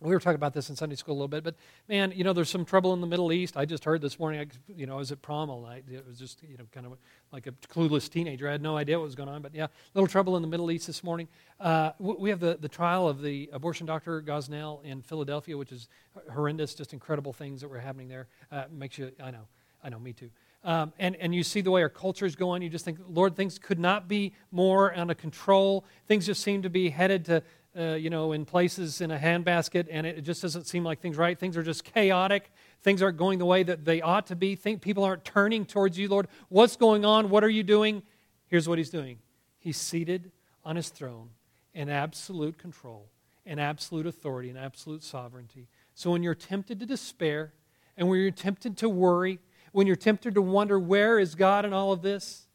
We 0.00 0.14
were 0.14 0.20
talking 0.20 0.36
about 0.36 0.54
this 0.54 0.70
in 0.70 0.76
Sunday 0.76 0.96
school 0.96 1.12
a 1.12 1.16
little 1.16 1.28
bit, 1.28 1.44
but 1.44 1.54
man, 1.88 2.12
you 2.14 2.24
know, 2.24 2.32
there's 2.32 2.48
some 2.48 2.64
trouble 2.64 2.94
in 2.94 3.00
the 3.00 3.06
Middle 3.06 3.32
East. 3.32 3.56
I 3.56 3.66
just 3.66 3.84
heard 3.84 4.00
this 4.00 4.18
morning, 4.18 4.40
I, 4.40 4.46
you 4.74 4.86
know, 4.86 4.94
I 4.94 4.98
was 4.98 5.12
at 5.12 5.20
prom 5.20 5.50
all 5.50 5.60
night. 5.60 5.84
It 5.90 6.06
was 6.06 6.18
just, 6.18 6.42
you 6.42 6.56
know, 6.56 6.64
kind 6.72 6.86
of 6.86 6.96
like 7.32 7.46
a 7.46 7.52
clueless 7.68 8.10
teenager. 8.10 8.48
I 8.48 8.52
had 8.52 8.62
no 8.62 8.76
idea 8.76 8.98
what 8.98 9.04
was 9.04 9.14
going 9.14 9.28
on, 9.28 9.42
but 9.42 9.54
yeah, 9.54 9.66
little 9.94 10.08
trouble 10.08 10.36
in 10.36 10.42
the 10.42 10.48
Middle 10.48 10.70
East 10.70 10.86
this 10.86 11.04
morning. 11.04 11.28
Uh, 11.60 11.92
we 11.98 12.30
have 12.30 12.40
the, 12.40 12.56
the 12.60 12.68
trial 12.68 13.08
of 13.08 13.20
the 13.20 13.50
abortion 13.52 13.86
doctor 13.86 14.22
Gosnell 14.22 14.82
in 14.84 15.02
Philadelphia, 15.02 15.56
which 15.56 15.72
is 15.72 15.88
horrendous, 16.32 16.74
just 16.74 16.92
incredible 16.92 17.32
things 17.32 17.60
that 17.60 17.68
were 17.68 17.78
happening 17.78 18.08
there. 18.08 18.26
Uh, 18.50 18.64
makes 18.72 18.96
you, 18.96 19.12
I 19.22 19.30
know, 19.30 19.46
I 19.84 19.90
know, 19.90 19.98
me 19.98 20.14
too. 20.14 20.30
Um, 20.62 20.92
and, 20.98 21.16
and 21.16 21.34
you 21.34 21.42
see 21.42 21.62
the 21.62 21.70
way 21.70 21.80
our 21.82 21.88
culture 21.88 22.26
is 22.26 22.36
going, 22.36 22.60
you 22.60 22.68
just 22.68 22.84
think, 22.84 22.98
Lord, 23.08 23.34
things 23.34 23.58
could 23.58 23.78
not 23.78 24.08
be 24.08 24.34
more 24.52 24.94
under 24.94 25.14
control. 25.14 25.86
Things 26.06 26.26
just 26.26 26.42
seem 26.42 26.62
to 26.62 26.68
be 26.68 26.90
headed 26.90 27.24
to, 27.26 27.42
uh, 27.78 27.94
you 27.94 28.10
know, 28.10 28.32
in 28.32 28.44
places 28.44 29.00
in 29.00 29.10
a 29.10 29.18
handbasket, 29.18 29.86
and 29.90 30.06
it 30.06 30.22
just 30.22 30.42
doesn't 30.42 30.66
seem 30.66 30.84
like 30.84 31.00
things 31.00 31.16
right. 31.16 31.38
Things 31.38 31.56
are 31.56 31.62
just 31.62 31.84
chaotic. 31.84 32.50
Things 32.82 33.02
aren't 33.02 33.16
going 33.16 33.38
the 33.38 33.46
way 33.46 33.62
that 33.62 33.84
they 33.84 34.00
ought 34.00 34.26
to 34.26 34.36
be. 34.36 34.56
Think 34.56 34.82
people 34.82 35.04
aren't 35.04 35.24
turning 35.24 35.64
towards 35.64 35.98
you, 35.98 36.08
Lord. 36.08 36.26
What's 36.48 36.76
going 36.76 37.04
on? 37.04 37.30
What 37.30 37.44
are 37.44 37.48
you 37.48 37.62
doing? 37.62 38.02
Here's 38.46 38.68
what 38.68 38.78
he's 38.78 38.90
doing. 38.90 39.18
He's 39.58 39.76
seated 39.76 40.32
on 40.64 40.76
his 40.76 40.88
throne 40.88 41.30
in 41.72 41.88
absolute 41.88 42.58
control, 42.58 43.08
in 43.44 43.58
absolute 43.58 44.06
authority, 44.06 44.50
in 44.50 44.56
absolute 44.56 45.04
sovereignty. 45.04 45.68
So 45.94 46.10
when 46.10 46.22
you're 46.22 46.34
tempted 46.34 46.80
to 46.80 46.86
despair, 46.86 47.52
and 47.96 48.08
when 48.08 48.18
you're 48.18 48.30
tempted 48.30 48.78
to 48.78 48.88
worry, 48.88 49.38
when 49.72 49.86
you're 49.86 49.96
tempted 49.96 50.34
to 50.34 50.42
wonder 50.42 50.78
where 50.78 51.18
is 51.18 51.34
God 51.34 51.64
in 51.64 51.72
all 51.72 51.92
of 51.92 52.02
this, 52.02 52.46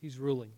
He's 0.00 0.18
ruling. 0.18 0.50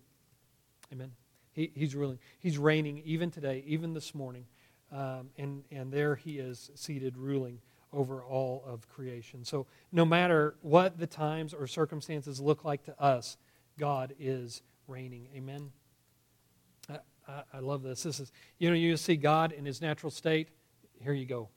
Amen. 0.93 1.13
He, 1.55 1.71
he's 1.75 1.95
ruling. 1.95 2.19
He's 2.39 2.59
reigning 2.59 3.01
even 3.07 3.31
today, 3.31 3.65
even 3.67 3.95
this 3.95 4.15
morning. 4.15 4.45
Um, 4.93 5.31
and, 5.39 5.65
and 5.71 5.91
there 5.91 6.17
he 6.17 6.39
is 6.39 6.71
seated 6.75 7.17
ruling 7.17 7.61
over 7.93 8.23
all 8.23 8.63
of 8.67 8.89
creation. 8.89 9.45
So 9.45 9.67
no 9.93 10.05
matter 10.05 10.57
what 10.61 10.99
the 10.99 11.07
times 11.07 11.55
or 11.55 11.67
circumstances 11.67 12.41
look 12.41 12.65
like 12.65 12.85
to 12.85 13.01
us, 13.01 13.37
God 13.79 14.15
is 14.19 14.63
reigning. 14.89 15.29
Amen. 15.35 15.71
I, 16.91 16.99
I, 17.29 17.43
I 17.55 17.59
love 17.61 17.83
this. 17.83 18.03
This 18.03 18.21
is, 18.21 18.33
you 18.59 18.69
know, 18.69 18.77
you 18.77 18.97
see 18.97 19.17
God 19.17 19.53
in 19.53 19.65
his 19.65 19.81
natural 19.81 20.11
state. 20.11 20.49
Here 21.01 21.15
you 21.15 21.27
go. 21.27 21.49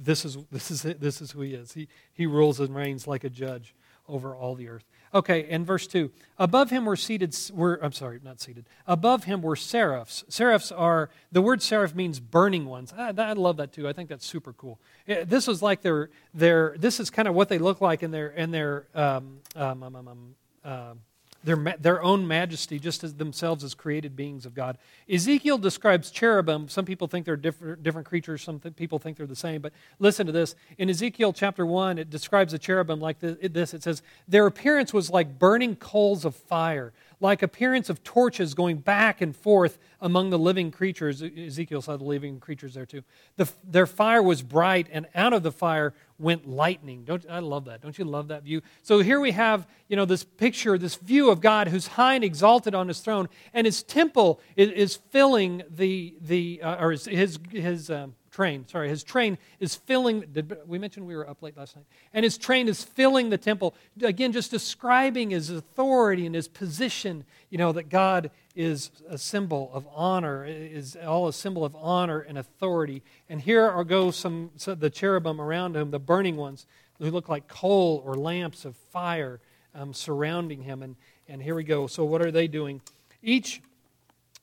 This 0.00 0.24
is, 0.24 0.36
this 0.50 0.70
is, 0.70 0.84
it. 0.84 1.00
This 1.00 1.20
is 1.20 1.30
who 1.30 1.42
he 1.42 1.54
is. 1.54 1.72
He, 1.72 1.86
he 2.12 2.26
rules 2.26 2.58
and 2.60 2.74
reigns 2.74 3.06
like 3.06 3.24
a 3.24 3.30
judge 3.30 3.74
over 4.08 4.34
all 4.34 4.54
the 4.54 4.68
earth. 4.68 4.84
Okay, 5.14 5.46
in 5.46 5.64
verse 5.64 5.86
2, 5.86 6.10
above 6.38 6.70
him 6.70 6.86
were 6.86 6.96
seated, 6.96 7.36
were, 7.52 7.78
I'm 7.82 7.92
sorry, 7.92 8.18
not 8.24 8.40
seated. 8.40 8.64
Above 8.86 9.24
him 9.24 9.42
were 9.42 9.56
seraphs. 9.56 10.24
Seraphs 10.28 10.72
are, 10.72 11.10
the 11.30 11.42
word 11.42 11.60
seraph 11.60 11.94
means 11.94 12.18
burning 12.18 12.64
ones. 12.64 12.94
I, 12.96 13.12
I 13.16 13.34
love 13.34 13.58
that 13.58 13.72
too. 13.72 13.86
I 13.86 13.92
think 13.92 14.08
that's 14.08 14.24
super 14.24 14.54
cool. 14.54 14.80
This 15.06 15.46
was 15.46 15.60
like 15.60 15.82
their, 15.82 16.08
their 16.32 16.76
this 16.78 16.98
is 16.98 17.10
kind 17.10 17.28
of 17.28 17.34
what 17.34 17.50
they 17.50 17.58
look 17.58 17.82
like 17.82 18.02
in 18.02 18.10
their, 18.10 18.28
in 18.30 18.52
their 18.52 18.86
um, 18.94 19.40
um, 19.54 19.82
um, 19.82 19.96
um 19.96 20.34
uh, 20.64 20.94
their, 21.44 21.56
their 21.78 22.02
own 22.02 22.26
majesty, 22.26 22.78
just 22.78 23.02
as 23.02 23.14
themselves 23.14 23.64
as 23.64 23.74
created 23.74 24.14
beings 24.14 24.46
of 24.46 24.54
God. 24.54 24.78
Ezekiel 25.10 25.58
describes 25.58 26.10
cherubim. 26.10 26.68
Some 26.68 26.84
people 26.84 27.08
think 27.08 27.26
they're 27.26 27.36
different, 27.36 27.82
different 27.82 28.06
creatures, 28.06 28.42
some 28.42 28.60
th- 28.60 28.76
people 28.76 28.98
think 28.98 29.16
they're 29.16 29.26
the 29.26 29.36
same. 29.36 29.60
But 29.60 29.72
listen 29.98 30.26
to 30.26 30.32
this. 30.32 30.54
In 30.78 30.88
Ezekiel 30.88 31.32
chapter 31.32 31.66
1, 31.66 31.98
it 31.98 32.10
describes 32.10 32.52
the 32.52 32.58
cherubim 32.58 33.00
like 33.00 33.18
this 33.20 33.74
it 33.74 33.82
says, 33.82 34.02
Their 34.28 34.46
appearance 34.46 34.92
was 34.92 35.10
like 35.10 35.38
burning 35.38 35.76
coals 35.76 36.24
of 36.24 36.36
fire 36.36 36.92
like 37.22 37.40
appearance 37.40 37.88
of 37.88 38.02
torches 38.02 38.52
going 38.52 38.78
back 38.78 39.20
and 39.20 39.34
forth 39.34 39.78
among 40.00 40.30
the 40.30 40.38
living 40.38 40.72
creatures. 40.72 41.22
Ezekiel 41.22 41.80
saw 41.80 41.96
the 41.96 42.04
living 42.04 42.40
creatures 42.40 42.74
there 42.74 42.84
too. 42.84 43.02
The, 43.36 43.48
their 43.62 43.86
fire 43.86 44.22
was 44.22 44.42
bright, 44.42 44.88
and 44.90 45.06
out 45.14 45.32
of 45.32 45.44
the 45.44 45.52
fire 45.52 45.94
went 46.18 46.48
lightning. 46.48 47.04
Don't, 47.04 47.24
I 47.30 47.38
love 47.38 47.66
that. 47.66 47.80
Don't 47.80 47.96
you 47.96 48.04
love 48.04 48.28
that 48.28 48.42
view? 48.42 48.60
So 48.82 48.98
here 48.98 49.20
we 49.20 49.30
have, 49.30 49.68
you 49.88 49.96
know, 49.96 50.04
this 50.04 50.24
picture, 50.24 50.76
this 50.76 50.96
view 50.96 51.30
of 51.30 51.40
God 51.40 51.68
who's 51.68 51.86
high 51.86 52.14
and 52.14 52.24
exalted 52.24 52.74
on 52.74 52.88
his 52.88 52.98
throne, 52.98 53.28
and 53.54 53.66
his 53.66 53.84
temple 53.84 54.40
is, 54.56 54.70
is 54.70 54.96
filling 54.96 55.62
the, 55.70 56.16
the 56.20 56.60
uh, 56.60 56.84
or 56.84 56.90
his, 56.90 57.04
his, 57.04 57.38
his 57.52 57.88
um, 57.88 58.14
train, 58.32 58.66
sorry, 58.66 58.88
his 58.88 59.04
train 59.04 59.38
is 59.60 59.74
filling, 59.74 60.24
did 60.32 60.56
we 60.66 60.78
mention 60.78 61.06
we 61.06 61.14
were 61.14 61.28
up 61.28 61.42
late 61.42 61.56
last 61.56 61.76
night? 61.76 61.84
And 62.12 62.24
his 62.24 62.38
train 62.38 62.66
is 62.66 62.82
filling 62.82 63.30
the 63.30 63.38
temple. 63.38 63.74
Again, 64.02 64.32
just 64.32 64.50
describing 64.50 65.30
his 65.30 65.50
authority 65.50 66.26
and 66.26 66.34
his 66.34 66.48
position, 66.48 67.24
you 67.50 67.58
know, 67.58 67.72
that 67.72 67.90
God 67.90 68.30
is 68.56 68.90
a 69.08 69.18
symbol 69.18 69.70
of 69.72 69.86
honor, 69.94 70.44
is 70.46 70.96
all 70.96 71.28
a 71.28 71.32
symbol 71.32 71.64
of 71.64 71.76
honor 71.76 72.20
and 72.20 72.38
authority. 72.38 73.02
And 73.28 73.40
here 73.40 73.68
are 73.68 73.84
go 73.84 74.10
some, 74.10 74.50
some 74.56 74.78
the 74.78 74.90
cherubim 74.90 75.40
around 75.40 75.76
him, 75.76 75.90
the 75.90 75.98
burning 75.98 76.36
ones, 76.36 76.66
who 76.98 77.10
look 77.10 77.28
like 77.28 77.48
coal 77.48 78.02
or 78.04 78.14
lamps 78.14 78.64
of 78.64 78.76
fire 78.76 79.40
um, 79.74 79.92
surrounding 79.92 80.62
him. 80.62 80.82
And, 80.82 80.96
and 81.28 81.42
here 81.42 81.54
we 81.54 81.64
go. 81.64 81.86
So 81.86 82.04
what 82.04 82.22
are 82.22 82.30
they 82.30 82.48
doing? 82.48 82.80
Each 83.22 83.60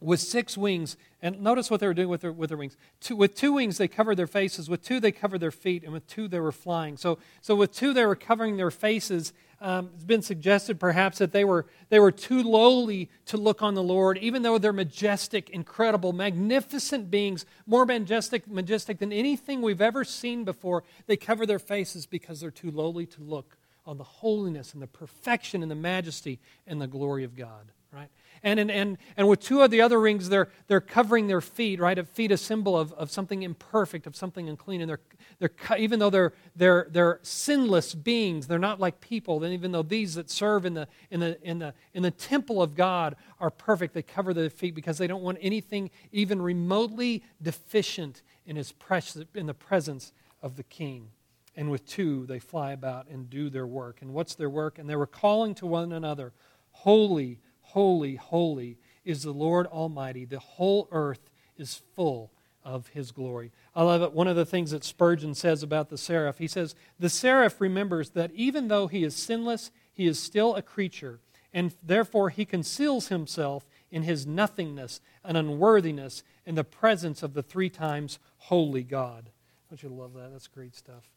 with 0.01 0.19
six 0.19 0.57
wings. 0.57 0.97
And 1.21 1.41
notice 1.41 1.69
what 1.69 1.79
they 1.79 1.87
were 1.87 1.93
doing 1.93 2.09
with 2.09 2.21
their, 2.21 2.31
with 2.31 2.49
their 2.49 2.57
wings. 2.57 2.77
Two, 3.01 3.15
with 3.15 3.35
two 3.35 3.53
wings, 3.53 3.77
they 3.77 3.87
covered 3.87 4.15
their 4.15 4.27
faces. 4.27 4.69
With 4.69 4.81
two, 4.81 4.99
they 4.99 5.11
covered 5.11 5.39
their 5.39 5.51
feet. 5.51 5.83
And 5.83 5.91
with 5.91 6.07
two, 6.07 6.27
they 6.27 6.39
were 6.39 6.51
flying. 6.51 6.95
So, 6.97 7.19
so 7.41 7.55
with 7.55 7.73
two, 7.73 7.93
they 7.93 8.05
were 8.05 8.15
covering 8.15 8.57
their 8.57 8.71
faces. 8.71 9.33
Um, 9.61 9.89
it's 9.93 10.05
been 10.05 10.21
suggested 10.21 10.79
perhaps 10.79 11.17
that 11.17 11.33
they 11.33 11.43
were, 11.43 11.65
they 11.89 11.99
were 11.99 12.13
too 12.13 12.41
lowly 12.41 13.09
to 13.25 13.35
look 13.35 13.61
on 13.61 13.73
the 13.73 13.83
Lord, 13.83 14.17
even 14.19 14.41
though 14.41 14.57
they're 14.57 14.71
majestic, 14.71 15.49
incredible, 15.49 16.13
magnificent 16.13 17.11
beings, 17.11 17.45
more 17.67 17.85
majestic, 17.85 18.47
majestic 18.47 18.99
than 18.99 19.11
anything 19.11 19.61
we've 19.61 19.81
ever 19.81 20.05
seen 20.05 20.45
before. 20.45 20.85
They 21.07 21.17
cover 21.17 21.45
their 21.45 21.59
faces 21.59 22.05
because 22.05 22.39
they're 22.39 22.51
too 22.51 22.71
lowly 22.71 23.05
to 23.07 23.21
look 23.21 23.57
on 23.85 23.97
the 23.97 24.03
holiness 24.03 24.73
and 24.73 24.81
the 24.81 24.87
perfection 24.87 25.61
and 25.61 25.69
the 25.69 25.75
majesty 25.75 26.39
and 26.65 26.79
the 26.79 26.87
glory 26.87 27.25
of 27.25 27.35
God, 27.35 27.71
right? 27.91 28.09
And, 28.43 28.59
and, 28.59 28.71
and, 28.71 28.97
and 29.17 29.27
with 29.27 29.39
two 29.39 29.61
of 29.61 29.71
the 29.71 29.81
other 29.81 29.99
rings, 29.99 30.29
they're, 30.29 30.49
they're 30.67 30.81
covering 30.81 31.27
their 31.27 31.41
feet, 31.41 31.79
right? 31.79 31.97
A 31.97 32.03
feet, 32.03 32.31
a 32.31 32.37
symbol 32.37 32.77
of, 32.77 32.93
of 32.93 33.11
something 33.11 33.43
imperfect, 33.43 34.07
of 34.07 34.15
something 34.15 34.47
unclean. 34.47 34.81
And 34.81 34.89
they're, 34.89 34.99
they're, 35.39 35.77
even 35.77 35.99
though 35.99 36.09
they're, 36.09 36.33
they're, 36.55 36.87
they're 36.89 37.19
sinless 37.21 37.93
beings, 37.93 38.47
they're 38.47 38.59
not 38.59 38.79
like 38.79 39.01
people. 39.01 39.43
And 39.43 39.53
even 39.53 39.71
though 39.71 39.83
these 39.83 40.15
that 40.15 40.29
serve 40.29 40.65
in 40.65 40.73
the, 40.73 40.87
in, 41.11 41.19
the, 41.19 41.41
in, 41.41 41.59
the, 41.59 41.73
in 41.93 42.03
the 42.03 42.11
temple 42.11 42.61
of 42.61 42.75
God 42.75 43.15
are 43.39 43.49
perfect, 43.49 43.93
they 43.93 44.01
cover 44.01 44.33
their 44.33 44.49
feet 44.49 44.75
because 44.75 44.97
they 44.97 45.07
don't 45.07 45.23
want 45.23 45.37
anything 45.41 45.89
even 46.11 46.41
remotely 46.41 47.23
deficient 47.41 48.21
in, 48.45 48.55
his 48.55 48.71
pres- 48.71 49.23
in 49.35 49.45
the 49.45 49.53
presence 49.53 50.13
of 50.41 50.55
the 50.55 50.63
king. 50.63 51.09
And 51.55 51.69
with 51.69 51.85
two, 51.85 52.25
they 52.25 52.39
fly 52.39 52.71
about 52.71 53.07
and 53.09 53.29
do 53.29 53.49
their 53.49 53.67
work. 53.67 54.01
And 54.01 54.13
what's 54.13 54.35
their 54.35 54.49
work? 54.49 54.79
And 54.79 54.89
they 54.89 54.95
were 54.95 55.07
calling 55.07 55.55
to 55.55 55.65
one 55.65 55.91
another, 55.91 56.31
Holy, 56.71 57.39
Holy, 57.73 58.15
holy 58.15 58.77
is 59.05 59.21
the 59.21 59.31
Lord 59.31 59.67
Almighty. 59.67 60.25
The 60.25 60.39
whole 60.39 60.87
earth 60.91 61.29
is 61.55 61.81
full 61.95 62.31
of 62.63 62.87
his 62.87 63.11
glory. 63.11 63.51
I 63.75 63.83
love 63.83 64.01
it. 64.01 64.11
One 64.11 64.27
of 64.27 64.35
the 64.35 64.45
things 64.45 64.71
that 64.71 64.83
Spurgeon 64.83 65.35
says 65.35 65.61
about 65.61 65.89
the 65.89 65.97
seraph, 65.97 66.39
he 66.39 66.47
says, 66.47 66.73
The 66.97 67.09
seraph 67.09 67.61
remembers 67.61 68.11
that 68.11 68.31
even 68.33 68.69
though 68.69 68.87
he 68.87 69.03
is 69.03 69.15
sinless, 69.15 69.69
he 69.93 70.07
is 70.07 70.19
still 70.19 70.55
a 70.55 70.63
creature, 70.63 71.19
and 71.53 71.75
therefore 71.83 72.29
he 72.29 72.43
conceals 72.43 73.09
himself 73.09 73.67
in 73.91 74.01
his 74.01 74.25
nothingness 74.25 74.99
and 75.23 75.37
unworthiness 75.37 76.23
in 76.47 76.55
the 76.55 76.63
presence 76.63 77.21
of 77.21 77.35
the 77.35 77.43
three 77.43 77.69
times 77.69 78.17
holy 78.37 78.83
God. 78.83 79.29
Don't 79.69 79.83
you 79.83 79.89
love 79.89 80.15
that? 80.15 80.31
That's 80.31 80.47
great 80.47 80.75
stuff. 80.75 81.07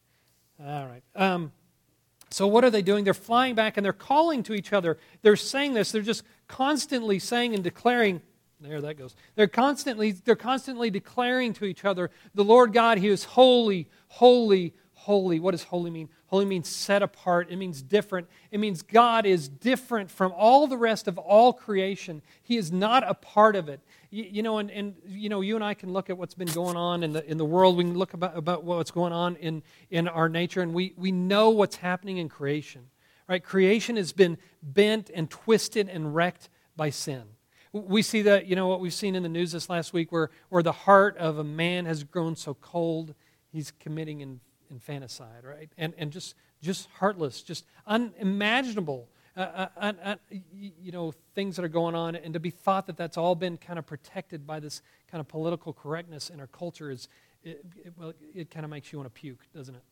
All 0.63 0.85
right. 0.85 1.03
Um, 1.15 1.51
so, 2.33 2.47
what 2.47 2.63
are 2.63 2.71
they 2.71 2.81
doing? 2.81 3.03
They're 3.03 3.13
flying 3.13 3.53
back 3.53 3.77
and 3.77 3.85
they're 3.85 3.93
calling 3.93 4.41
to 4.43 4.53
each 4.53 4.73
other. 4.73 4.97
They're 5.21 5.35
saying 5.35 5.75
this. 5.75 5.91
They're 5.91 6.01
just 6.01 6.23
constantly 6.47 7.19
saying 7.19 7.53
and 7.53 7.63
declaring. 7.63 8.21
There 8.59 8.81
that 8.81 8.97
goes. 8.97 9.15
They're 9.35 9.47
constantly, 9.47 10.13
they're 10.13 10.35
constantly 10.35 10.89
declaring 10.89 11.53
to 11.53 11.65
each 11.65 11.85
other, 11.85 12.09
the 12.33 12.43
Lord 12.43 12.73
God, 12.73 12.97
He 12.97 13.09
is 13.09 13.23
holy, 13.23 13.87
holy, 14.07 14.73
holy. 15.03 15.39
What 15.39 15.51
does 15.51 15.63
holy 15.63 15.91
mean? 15.91 16.09
Holy 16.27 16.45
means 16.45 16.67
set 16.69 17.03
apart. 17.03 17.47
It 17.49 17.57
means 17.57 17.81
different. 17.81 18.27
It 18.51 18.59
means 18.59 18.81
God 18.81 19.25
is 19.25 19.49
different 19.49 20.09
from 20.09 20.33
all 20.35 20.65
the 20.65 20.77
rest 20.77 21.07
of 21.07 21.17
all 21.17 21.53
creation. 21.53 22.21
He 22.41 22.57
is 22.57 22.71
not 22.71 23.07
a 23.07 23.13
part 23.13 23.55
of 23.55 23.69
it. 23.69 23.81
You, 24.09 24.23
you, 24.23 24.43
know, 24.43 24.57
and, 24.59 24.71
and 24.71 24.95
you 25.05 25.29
know, 25.29 25.41
you 25.41 25.55
and 25.55 25.63
I 25.63 25.73
can 25.73 25.91
look 25.91 26.09
at 26.09 26.17
what's 26.17 26.33
been 26.33 26.47
going 26.47 26.77
on 26.77 27.03
in 27.03 27.11
the 27.11 27.29
in 27.29 27.37
the 27.37 27.45
world. 27.45 27.77
We 27.77 27.83
can 27.83 27.97
look 27.97 28.13
about, 28.13 28.37
about 28.37 28.63
what's 28.63 28.91
going 28.91 29.13
on 29.13 29.35
in, 29.35 29.61
in 29.89 30.07
our 30.07 30.29
nature, 30.29 30.61
and 30.61 30.73
we, 30.73 30.93
we 30.97 31.11
know 31.11 31.49
what's 31.49 31.75
happening 31.75 32.17
in 32.17 32.29
creation. 32.29 32.89
Right? 33.27 33.43
Creation 33.43 33.95
has 33.97 34.13
been 34.13 34.37
bent 34.61 35.09
and 35.13 35.29
twisted 35.29 35.89
and 35.89 36.15
wrecked 36.15 36.49
by 36.75 36.89
sin. 36.89 37.23
We 37.71 38.03
see 38.03 38.21
that, 38.23 38.45
you 38.45 38.55
know, 38.55 38.67
what 38.67 38.79
we've 38.79 38.93
seen 38.93 39.15
in 39.15 39.23
the 39.23 39.29
news 39.29 39.51
this 39.51 39.69
last 39.69 39.93
week 39.93 40.11
where, 40.11 40.29
where 40.49 40.61
the 40.61 40.71
heart 40.71 41.17
of 41.17 41.39
a 41.39 41.43
man 41.43 41.85
has 41.85 42.03
grown 42.03 42.35
so 42.35 42.53
cold, 42.53 43.15
he's 43.51 43.71
committing 43.71 44.21
infanticide, 44.69 45.43
right? 45.43 45.69
And, 45.77 45.93
and 45.97 46.11
just, 46.11 46.35
just 46.61 46.87
heartless, 46.99 47.41
just 47.41 47.65
unimaginable, 47.87 49.07
uh, 49.35 49.39
uh, 49.39 49.67
uh, 49.77 49.93
uh 50.03 50.15
you 50.53 50.91
know, 50.91 51.13
things 51.35 51.55
that 51.55 51.65
are 51.65 51.69
going 51.69 51.95
on. 51.95 52.15
And 52.15 52.33
to 52.33 52.39
be 52.39 52.49
thought 52.49 52.87
that 52.87 52.97
that's 52.97 53.17
all 53.17 53.35
been 53.35 53.57
kind 53.57 53.79
of 53.79 53.85
protected 53.85 54.45
by 54.45 54.59
this 54.59 54.81
kind 55.09 55.19
of 55.19 55.27
political 55.27 55.73
correctness 55.73 56.29
in 56.29 56.39
our 56.39 56.47
culture 56.47 56.89
is, 56.89 57.07
it, 57.43 57.65
it 57.83 57.93
well, 57.97 58.13
it 58.33 58.49
kind 58.51 58.63
of 58.63 58.69
makes 58.69 58.91
you 58.91 58.99
want 58.99 59.13
to 59.13 59.19
puke, 59.19 59.45
doesn't 59.55 59.75
it? 59.75 59.83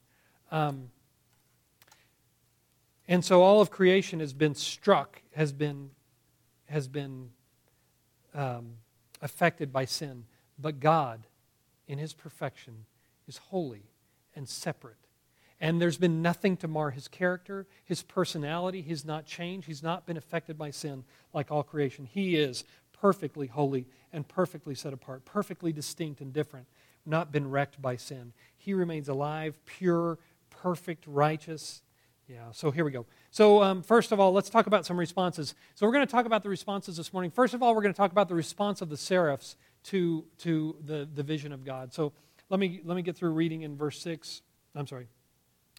Um, 0.51 0.89
and 3.07 3.25
so 3.25 3.41
all 3.41 3.61
of 3.61 3.71
creation 3.71 4.19
has 4.19 4.33
been 4.33 4.55
struck, 4.55 5.21
has 5.35 5.51
been, 5.51 5.91
has 6.69 6.87
been 6.87 7.31
um, 8.33 8.75
affected 9.21 9.73
by 9.73 9.85
sin. 9.85 10.25
But 10.57 10.79
God, 10.79 11.27
in 11.87 11.97
his 11.97 12.13
perfection, 12.13 12.85
is 13.27 13.37
holy 13.37 13.83
and 14.35 14.47
separate. 14.47 14.97
And 15.59 15.79
there's 15.79 15.97
been 15.97 16.23
nothing 16.23 16.57
to 16.57 16.67
mar 16.67 16.89
his 16.89 17.07
character, 17.07 17.67
his 17.85 18.01
personality. 18.01 18.81
He's 18.81 19.05
not 19.05 19.27
changed. 19.27 19.67
He's 19.67 19.83
not 19.83 20.07
been 20.07 20.17
affected 20.17 20.57
by 20.57 20.71
sin 20.71 21.03
like 21.33 21.51
all 21.51 21.61
creation. 21.61 22.05
He 22.05 22.35
is 22.35 22.63
perfectly 22.99 23.47
holy 23.47 23.87
and 24.11 24.27
perfectly 24.27 24.73
set 24.73 24.91
apart, 24.91 25.23
perfectly 25.23 25.71
distinct 25.71 26.19
and 26.19 26.33
different, 26.33 26.67
not 27.05 27.31
been 27.31 27.49
wrecked 27.49 27.81
by 27.81 27.95
sin. 27.95 28.33
He 28.57 28.73
remains 28.73 29.07
alive, 29.07 29.59
pure, 29.65 30.17
perfect, 30.49 31.05
righteous. 31.05 31.83
Yeah, 32.27 32.51
so 32.51 32.71
here 32.71 32.85
we 32.85 32.91
go. 32.91 33.05
So, 33.29 33.61
um, 33.61 33.83
first 33.83 34.11
of 34.11 34.19
all, 34.19 34.31
let's 34.31 34.49
talk 34.49 34.65
about 34.65 34.85
some 34.85 34.97
responses. 34.97 35.53
So, 35.75 35.85
we're 35.85 35.93
going 35.93 36.05
to 36.05 36.11
talk 36.11 36.25
about 36.25 36.43
the 36.43 36.49
responses 36.49 36.97
this 36.97 37.11
morning. 37.11 37.29
First 37.29 37.53
of 37.53 37.61
all, 37.61 37.75
we're 37.75 37.81
going 37.81 37.93
to 37.93 37.97
talk 37.97 38.11
about 38.11 38.29
the 38.29 38.35
response 38.35 38.81
of 38.81 38.89
the 38.89 38.97
seraphs 38.97 39.57
to, 39.85 40.25
to 40.39 40.77
the, 40.85 41.09
the 41.13 41.23
vision 41.23 41.51
of 41.51 41.65
God. 41.65 41.93
So, 41.93 42.13
let 42.51 42.59
me, 42.59 42.81
let 42.83 42.95
me 42.95 43.01
get 43.01 43.15
through 43.15 43.31
reading 43.31 43.61
in 43.61 43.77
verse 43.77 43.99
6. 44.01 44.41
I'm 44.75 44.85
sorry, 44.85 45.07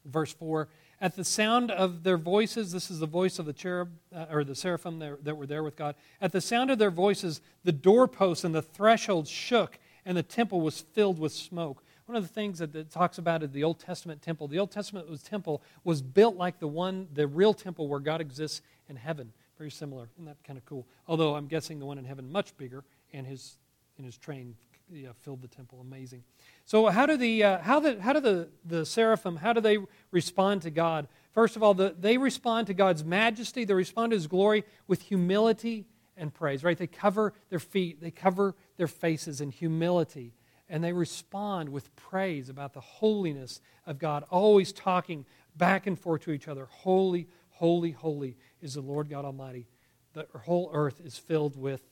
verse 0.07 0.33
4. 0.33 0.69
At 1.02 1.17
the 1.17 1.25
sound 1.25 1.71
of 1.71 2.02
their 2.02 2.17
voices, 2.17 2.73
this 2.73 2.91
is 2.91 2.99
the 2.99 3.07
voice 3.07 3.38
of 3.38 3.45
the 3.45 3.52
cherub, 3.52 3.91
uh, 4.14 4.26
or 4.31 4.43
the 4.43 4.55
seraphim 4.55 4.99
that, 5.00 5.23
that 5.25 5.37
were 5.37 5.47
there 5.47 5.62
with 5.62 5.76
God. 5.76 5.97
At 6.21 6.33
the 6.33 6.41
sound 6.41 6.71
of 6.71 6.79
their 6.79 6.91
voices, 6.91 7.43
the 7.62 7.73
doorposts 7.73 8.43
and 8.43 8.55
the 8.55 8.62
thresholds 8.62 9.29
shook, 9.29 9.79
and 10.07 10.17
the 10.17 10.23
temple 10.23 10.62
was 10.62 10.81
filled 10.81 11.19
with 11.19 11.33
smoke. 11.33 11.85
One 12.07 12.17
of 12.17 12.23
the 12.23 12.33
things 12.33 12.59
that 12.61 12.75
it 12.75 12.91
talks 12.91 13.19
about 13.19 13.43
is 13.43 13.50
the 13.50 13.64
Old 13.64 13.79
Testament 13.79 14.23
temple. 14.23 14.49
The 14.49 14.59
Old 14.59 14.71
Testament 14.71 15.11
was 15.11 15.23
temple 15.23 15.62
was 15.85 16.00
built 16.00 16.37
like 16.37 16.59
the 16.59 16.69
one, 16.69 17.07
the 17.12 17.26
real 17.26 17.52
temple 17.52 17.87
where 17.87 18.00
God 18.00 18.23
exists 18.23 18.62
in 18.88 18.97
heaven. 18.97 19.33
Very 19.59 19.71
similar. 19.71 20.09
Isn't 20.14 20.25
that 20.25 20.43
kind 20.43 20.59
of 20.59 20.64
cool? 20.64 20.87
Although 21.07 21.35
I'm 21.35 21.49
guessing 21.49 21.79
the 21.79 21.87
one 21.87 21.99
in 21.99 22.07
heaven 22.07 22.33
much 22.33 22.57
bigger, 22.57 22.83
and 23.12 23.26
his 23.26 23.59
in 23.99 24.05
his 24.05 24.17
train 24.17 24.57
yeah, 24.92 25.08
filled 25.20 25.42
the 25.42 25.49
temple. 25.49 25.80
Amazing. 25.80 26.22
So 26.64 26.87
how 26.88 27.06
do 27.06 27.16
the 27.16 27.42
uh, 27.42 27.58
how 27.58 27.80
the 27.80 28.00
how 28.00 28.12
do 28.12 28.20
the 28.20 28.49
the 28.64 28.84
seraphim 28.84 29.37
how 29.37 29.52
do 29.52 29.61
they 29.61 29.78
respond 30.11 30.62
to 30.62 30.70
God? 30.70 31.08
First 31.32 31.56
of 31.56 31.62
all, 31.62 31.72
the, 31.75 31.94
they 31.99 32.18
respond 32.18 32.66
to 32.66 32.75
God's 32.75 33.04
majesty. 33.04 33.64
They 33.64 33.75
respond 33.75 34.11
to 34.11 34.16
His 34.16 34.26
glory 34.26 34.64
with 34.87 35.02
humility 35.02 35.87
and 36.16 36.32
praise. 36.32 36.62
Right? 36.62 36.76
They 36.76 36.87
cover 36.87 37.32
their 37.49 37.58
feet. 37.58 38.00
They 38.00 38.11
cover 38.11 38.54
their 38.76 38.88
faces 38.88 39.40
in 39.40 39.50
humility, 39.50 40.34
and 40.68 40.84
they 40.84 40.92
respond 40.92 41.70
with 41.70 41.94
praise 41.96 42.49
about 42.49 42.75
the 42.75 42.80
holiness 42.80 43.61
of 43.87 43.99
God. 43.99 44.25
Always 44.30 44.72
talking 44.72 45.25
back 45.56 45.87
and 45.87 45.99
forth 45.99 46.22
to 46.22 46.32
each 46.32 46.49
other. 46.49 46.66
Holy, 46.70 47.28
holy, 47.50 47.92
holy 47.92 48.37
is 48.61 48.75
the 48.75 48.80
Lord 48.80 49.08
God 49.08 49.25
Almighty. 49.25 49.68
The 50.12 50.26
whole 50.44 50.70
earth 50.75 51.00
is 51.02 51.16
filled 51.16 51.56
with 51.56 51.88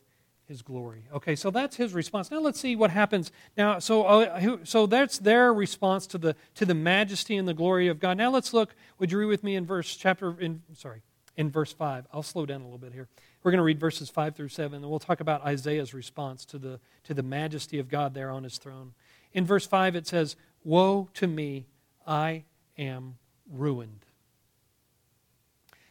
his 0.51 0.63
glory. 0.63 1.05
Okay, 1.15 1.37
so 1.37 1.51
that's 1.51 1.77
his 1.77 1.95
response. 1.95 2.29
Now 2.29 2.41
let's 2.41 2.59
see 2.59 2.75
what 2.75 2.91
happens. 2.91 3.31
Now, 3.57 3.79
so 3.79 4.03
uh, 4.03 4.57
so 4.65 4.85
that's 4.85 5.17
their 5.19 5.55
response 5.55 6.09
to 6.09 6.19
the 6.19 6.35
to 6.57 6.65
the 6.65 6.75
majesty 6.75 7.37
and 7.37 7.47
the 7.47 7.55
glory 7.55 7.87
of 7.87 8.01
God. 8.01 8.17
Now 8.17 8.31
let's 8.31 8.53
look. 8.53 8.75
Would 8.99 9.13
you 9.13 9.19
read 9.19 9.27
with 9.27 9.45
me 9.45 9.55
in 9.55 9.65
verse 9.65 9.97
chapter 9.97 10.39
in 10.41 10.63
sorry 10.75 11.03
in 11.37 11.51
verse 11.51 11.73
five? 11.73 12.05
I'll 12.13 12.25
slow 12.25 12.47
down 12.47 12.63
a 12.63 12.65
little 12.65 12.79
bit 12.79 12.93
here. 12.93 13.09
We're 13.43 13.53
going 13.53 13.61
to 13.61 13.65
read 13.65 13.79
verses 13.79 14.11
five 14.11 14.35
through 14.35 14.49
seven, 14.49 14.83
and 14.83 14.91
we'll 14.91 14.99
talk 14.99 15.21
about 15.21 15.43
Isaiah's 15.47 15.95
response 15.95 16.45
to 16.47 16.59
the 16.59 16.81
to 17.05 17.15
the 17.15 17.23
majesty 17.23 17.79
of 17.79 17.89
God 17.89 18.13
there 18.13 18.31
on 18.31 18.43
his 18.43 18.59
throne. 18.59 18.93
In 19.33 19.47
verse 19.47 19.67
five, 19.67 19.95
it 19.95 20.09
says, 20.09 20.35
"Woe 20.65 21.09
to 21.15 21.29
me, 21.29 21.67
I 22.07 22.43
am 22.77 23.19
ruined." 23.49 24.05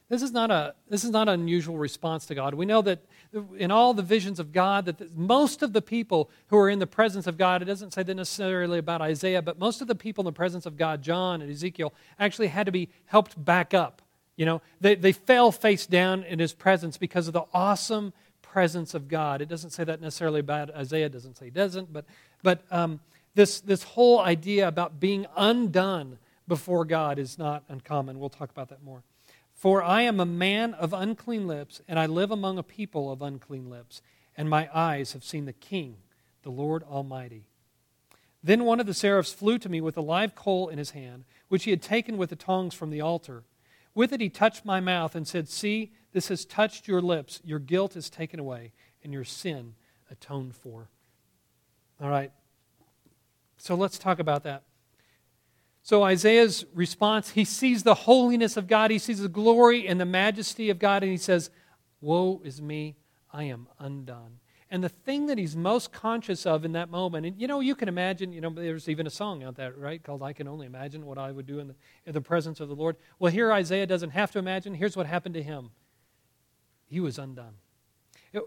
This 0.09 0.23
is 0.23 0.31
not 0.31 0.49
a 0.49 0.73
this 0.89 1.03
is 1.03 1.11
not 1.11 1.29
an 1.29 1.39
unusual 1.39 1.77
response 1.77 2.25
to 2.25 2.35
God. 2.35 2.55
We 2.55 2.65
know 2.65 2.81
that 2.81 2.99
in 3.57 3.69
all 3.69 3.93
the 3.93 4.01
visions 4.01 4.39
of 4.39 4.51
God 4.51 4.85
that 4.85 4.97
the, 4.97 5.07
most 5.15 5.61
of 5.61 5.71
the 5.71 5.83
people 5.83 6.31
who 6.47 6.57
are 6.57 6.69
in 6.69 6.79
the 6.79 6.87
presence 6.87 7.27
of 7.27 7.37
God, 7.37 7.61
it 7.61 7.65
doesn't 7.65 7.93
say 7.93 8.01
that 8.01 8.15
necessarily 8.15 8.79
about 8.79 9.01
Isaiah, 9.01 9.43
but 9.43 9.59
most 9.59 9.81
of 9.81 9.87
the 9.87 9.93
people 9.93 10.23
in 10.23 10.25
the 10.25 10.31
presence 10.31 10.65
of 10.65 10.77
God, 10.77 11.03
John 11.03 11.43
and 11.43 11.51
Ezekiel, 11.51 11.93
actually 12.17 12.47
had 12.47 12.65
to 12.65 12.71
be 12.71 12.89
helped 13.05 13.43
back 13.43 13.75
up. 13.75 14.01
You 14.35 14.45
know, 14.45 14.61
they, 14.81 14.95
they 14.95 15.11
fell 15.11 15.51
face 15.51 15.85
down 15.85 16.23
in 16.23 16.39
his 16.39 16.53
presence 16.53 16.97
because 16.97 17.27
of 17.27 17.33
the 17.33 17.43
awesome 17.53 18.13
presence 18.41 18.95
of 18.95 19.07
God. 19.07 19.41
It 19.41 19.49
doesn't 19.49 19.71
say 19.71 19.83
that 19.83 20.01
necessarily 20.01 20.39
about 20.39 20.73
Isaiah, 20.73 21.09
doesn't 21.09 21.37
say 21.37 21.51
doesn't, 21.51 21.93
but, 21.93 22.05
but 22.41 22.63
um, 22.71 22.99
this, 23.35 23.61
this 23.61 23.83
whole 23.83 24.19
idea 24.19 24.67
about 24.67 24.99
being 24.99 25.27
undone 25.37 26.17
before 26.47 26.83
God 26.83 27.19
is 27.19 27.37
not 27.37 27.63
uncommon. 27.69 28.19
We'll 28.19 28.29
talk 28.29 28.49
about 28.49 28.69
that 28.69 28.81
more. 28.81 29.03
For 29.59 29.83
I 29.83 30.03
am 30.03 30.21
a 30.21 30.25
man 30.25 30.73
of 30.73 30.93
unclean 30.93 31.45
lips, 31.45 31.81
and 31.85 31.99
I 31.99 32.05
live 32.05 32.31
among 32.31 32.57
a 32.57 32.63
people 32.63 33.11
of 33.11 33.21
unclean 33.21 33.69
lips, 33.69 34.01
and 34.37 34.49
my 34.49 34.69
eyes 34.73 35.11
have 35.11 35.21
seen 35.21 35.43
the 35.43 35.51
King, 35.51 35.97
the 36.43 36.49
Lord 36.49 36.81
Almighty. 36.83 37.49
Then 38.41 38.63
one 38.63 38.79
of 38.79 38.85
the 38.85 38.93
seraphs 38.93 39.33
flew 39.33 39.57
to 39.57 39.67
me 39.67 39.81
with 39.81 39.97
a 39.97 40.01
live 40.01 40.33
coal 40.33 40.69
in 40.69 40.77
his 40.77 40.91
hand, 40.91 41.25
which 41.49 41.65
he 41.65 41.71
had 41.71 41.81
taken 41.81 42.15
with 42.15 42.29
the 42.29 42.37
tongs 42.37 42.73
from 42.73 42.89
the 42.89 43.01
altar. 43.01 43.43
With 43.93 44.13
it 44.13 44.21
he 44.21 44.29
touched 44.29 44.63
my 44.63 44.79
mouth 44.79 45.13
and 45.13 45.27
said, 45.27 45.49
See, 45.49 45.91
this 46.13 46.29
has 46.29 46.45
touched 46.45 46.87
your 46.87 47.01
lips. 47.01 47.41
Your 47.43 47.59
guilt 47.59 47.97
is 47.97 48.09
taken 48.09 48.39
away, 48.39 48.71
and 49.03 49.11
your 49.11 49.25
sin 49.25 49.75
atoned 50.09 50.55
for. 50.55 50.87
All 52.01 52.09
right. 52.09 52.31
So 53.57 53.75
let's 53.75 53.99
talk 53.99 54.19
about 54.19 54.43
that. 54.43 54.63
So 55.89 56.03
Isaiah's 56.03 56.65
response, 56.75 57.31
he 57.31 57.43
sees 57.43 57.81
the 57.81 57.95
holiness 57.95 58.57
of 58.57 58.67
God, 58.67 58.91
he 58.91 58.99
sees 58.99 59.21
the 59.21 59.27
glory 59.27 59.87
and 59.87 59.99
the 59.99 60.05
majesty 60.05 60.69
of 60.69 60.77
God, 60.77 61.01
and 61.01 61.11
he 61.11 61.17
says, 61.17 61.49
Woe 61.99 62.43
is 62.43 62.61
me, 62.61 62.95
I 63.33 63.45
am 63.45 63.67
undone. 63.79 64.37
And 64.69 64.83
the 64.83 64.89
thing 64.89 65.25
that 65.25 65.39
he's 65.39 65.55
most 65.55 65.91
conscious 65.91 66.45
of 66.45 66.63
in 66.63 66.73
that 66.73 66.91
moment, 66.91 67.25
and 67.25 67.41
you 67.41 67.47
know, 67.47 67.59
you 67.59 67.73
can 67.73 67.87
imagine, 67.87 68.31
you 68.31 68.39
know, 68.39 68.51
there's 68.51 68.87
even 68.87 69.07
a 69.07 69.09
song 69.09 69.41
out 69.43 69.55
there, 69.55 69.73
right, 69.75 70.03
called 70.03 70.21
I 70.21 70.31
Can 70.31 70.47
Only 70.47 70.67
Imagine 70.67 71.07
What 71.07 71.17
I 71.17 71.31
Would 71.31 71.47
Do 71.47 71.57
in 71.57 71.69
the, 71.69 71.75
in 72.05 72.13
the 72.13 72.21
Presence 72.21 72.59
of 72.59 72.69
the 72.69 72.75
Lord. 72.75 72.95
Well, 73.17 73.31
here 73.31 73.51
Isaiah 73.51 73.87
doesn't 73.87 74.11
have 74.11 74.29
to 74.33 74.37
imagine. 74.37 74.75
Here's 74.75 74.95
what 74.95 75.07
happened 75.07 75.33
to 75.33 75.41
him 75.41 75.71
he 76.85 76.99
was 76.99 77.17
undone. 77.17 77.55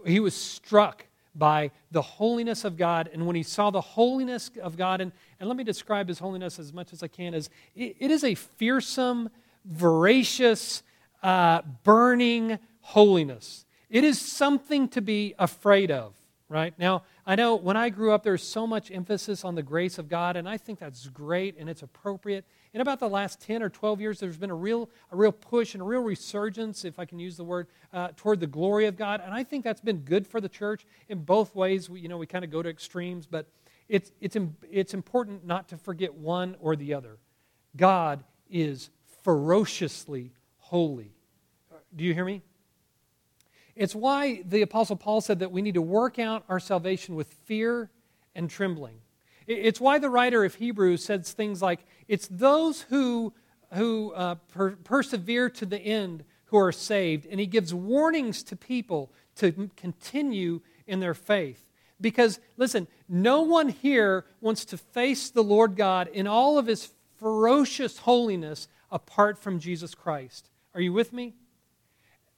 He 0.05 0.21
was 0.21 0.33
struck 0.33 1.07
by 1.35 1.71
the 1.91 2.01
holiness 2.01 2.63
of 2.63 2.77
God. 2.77 3.09
And 3.13 3.25
when 3.25 3.35
he 3.35 3.43
saw 3.43 3.71
the 3.71 3.81
holiness 3.81 4.51
of 4.61 4.77
God, 4.77 5.01
and, 5.01 5.11
and 5.39 5.47
let 5.49 5.57
me 5.57 5.63
describe 5.63 6.07
his 6.07 6.19
holiness 6.19 6.59
as 6.59 6.73
much 6.73 6.93
as 6.93 7.03
I 7.03 7.07
can, 7.07 7.33
as 7.33 7.49
it, 7.75 7.95
it 7.99 8.11
is 8.11 8.23
a 8.23 8.35
fearsome, 8.35 9.29
voracious, 9.65 10.83
uh, 11.21 11.61
burning 11.83 12.59
holiness. 12.81 13.65
It 13.89 14.03
is 14.03 14.19
something 14.19 14.87
to 14.89 15.01
be 15.01 15.35
afraid 15.39 15.91
of, 15.91 16.13
right? 16.49 16.73
Now, 16.77 17.03
I 17.25 17.35
know 17.35 17.55
when 17.55 17.77
I 17.77 17.89
grew 17.89 18.11
up, 18.11 18.23
there's 18.23 18.43
so 18.43 18.67
much 18.67 18.91
emphasis 18.91 19.45
on 19.45 19.55
the 19.55 19.63
grace 19.63 19.97
of 19.97 20.09
God, 20.09 20.35
and 20.35 20.47
I 20.47 20.57
think 20.57 20.79
that's 20.79 21.07
great 21.07 21.57
and 21.57 21.69
it's 21.69 21.81
appropriate 21.81 22.45
in 22.73 22.81
about 22.81 22.99
the 22.99 23.09
last 23.09 23.39
10 23.41 23.61
or 23.61 23.69
12 23.69 24.01
years, 24.01 24.19
there's 24.19 24.37
been 24.37 24.49
a 24.49 24.55
real, 24.55 24.89
a 25.11 25.15
real 25.15 25.31
push 25.31 25.75
and 25.75 25.81
a 25.81 25.85
real 25.85 26.01
resurgence, 26.01 26.83
if 26.83 26.97
I 26.97 27.05
can 27.05 27.19
use 27.19 27.37
the 27.37 27.43
word, 27.43 27.67
uh, 27.93 28.09
toward 28.15 28.39
the 28.39 28.47
glory 28.47 28.87
of 28.87 28.97
God. 28.97 29.21
And 29.23 29.33
I 29.33 29.43
think 29.43 29.63
that's 29.63 29.81
been 29.81 29.99
good 29.99 30.25
for 30.25 30.41
the 30.41 30.49
church 30.49 30.85
in 31.07 31.19
both 31.19 31.55
ways. 31.55 31.89
We, 31.89 31.99
you 31.99 32.07
know, 32.07 32.17
we 32.17 32.25
kind 32.25 32.43
of 32.43 32.49
go 32.49 32.63
to 32.63 32.69
extremes, 32.69 33.27
but 33.27 33.47
it's, 33.87 34.11
it's, 34.19 34.35
it's 34.71 34.93
important 34.95 35.45
not 35.45 35.67
to 35.69 35.77
forget 35.77 36.15
one 36.15 36.55
or 36.59 36.75
the 36.75 36.95
other. 36.95 37.17
God 37.77 38.23
is 38.49 38.89
ferociously 39.23 40.31
holy. 40.57 41.11
Do 41.95 42.03
you 42.03 42.15
hear 42.15 42.25
me? 42.25 42.41
It's 43.75 43.93
why 43.93 44.41
the 44.45 44.63
Apostle 44.63 44.95
Paul 44.95 45.21
said 45.21 45.39
that 45.39 45.51
we 45.51 45.61
need 45.61 45.75
to 45.75 45.81
work 45.81 46.17
out 46.17 46.43
our 46.49 46.59
salvation 46.59 47.15
with 47.15 47.27
fear 47.45 47.91
and 48.33 48.49
trembling. 48.49 48.95
It's 49.47 49.81
why 49.81 49.99
the 49.99 50.09
writer 50.09 50.43
of 50.45 50.55
Hebrews 50.55 51.03
says 51.03 51.31
things 51.31 51.61
like, 51.61 51.85
It's 52.07 52.27
those 52.27 52.81
who, 52.81 53.33
who 53.73 54.13
uh, 54.13 54.35
per- 54.53 54.77
persevere 54.77 55.49
to 55.51 55.65
the 55.65 55.79
end 55.79 56.23
who 56.45 56.57
are 56.57 56.71
saved. 56.71 57.25
And 57.29 57.39
he 57.39 57.45
gives 57.45 57.73
warnings 57.73 58.43
to 58.43 58.55
people 58.55 59.11
to 59.37 59.69
continue 59.75 60.61
in 60.85 60.99
their 60.99 61.13
faith. 61.13 61.65
Because, 61.99 62.39
listen, 62.57 62.87
no 63.07 63.41
one 63.41 63.69
here 63.69 64.25
wants 64.41 64.65
to 64.65 64.77
face 64.77 65.29
the 65.29 65.43
Lord 65.43 65.75
God 65.75 66.09
in 66.09 66.27
all 66.27 66.57
of 66.57 66.67
his 66.67 66.89
ferocious 67.17 67.99
holiness 67.99 68.67
apart 68.91 69.39
from 69.39 69.59
Jesus 69.59 69.95
Christ. 69.95 70.49
Are 70.75 70.81
you 70.81 70.93
with 70.93 71.13
me? 71.13 71.33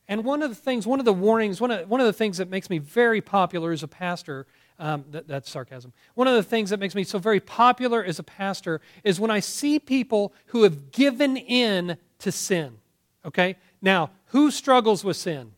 And 0.08 0.24
one 0.24 0.44
of 0.44 0.50
the 0.50 0.56
things, 0.56 0.86
one 0.86 1.00
of 1.00 1.06
the 1.06 1.14
warnings, 1.14 1.60
one 1.60 1.72
of, 1.72 1.90
one 1.90 2.00
of 2.00 2.06
the 2.06 2.14
things 2.14 2.38
that 2.38 2.50
makes 2.50 2.70
me 2.70 2.78
very 2.78 3.22
popular 3.22 3.72
as 3.72 3.82
a 3.82 3.88
pastor 3.88 4.46
um, 4.80 5.06
that, 5.12 5.28
that's 5.28 5.50
sarcasm. 5.50 5.94
One 6.16 6.28
of 6.28 6.36
the 6.36 6.44
things 6.44 6.70
that 6.70 6.80
makes 6.80 6.96
me 6.96 7.04
so 7.04 7.20
very 7.20 7.40
popular 7.40 8.04
as 8.04 8.20
a 8.20 8.24
pastor 8.24 8.82
is 9.04 9.20
when 9.20 9.32
I 9.32 9.40
see 9.40 9.80
people 9.80 10.34
who 10.48 10.64
have 10.64 10.92
given 10.92 11.38
in 11.38 11.98
to 12.20 12.32
sin. 12.32 12.78
Okay? 13.26 13.56
Now, 13.82 14.12
who 14.28 14.52
struggles 14.52 15.04
with 15.04 15.18
sin? 15.18 15.52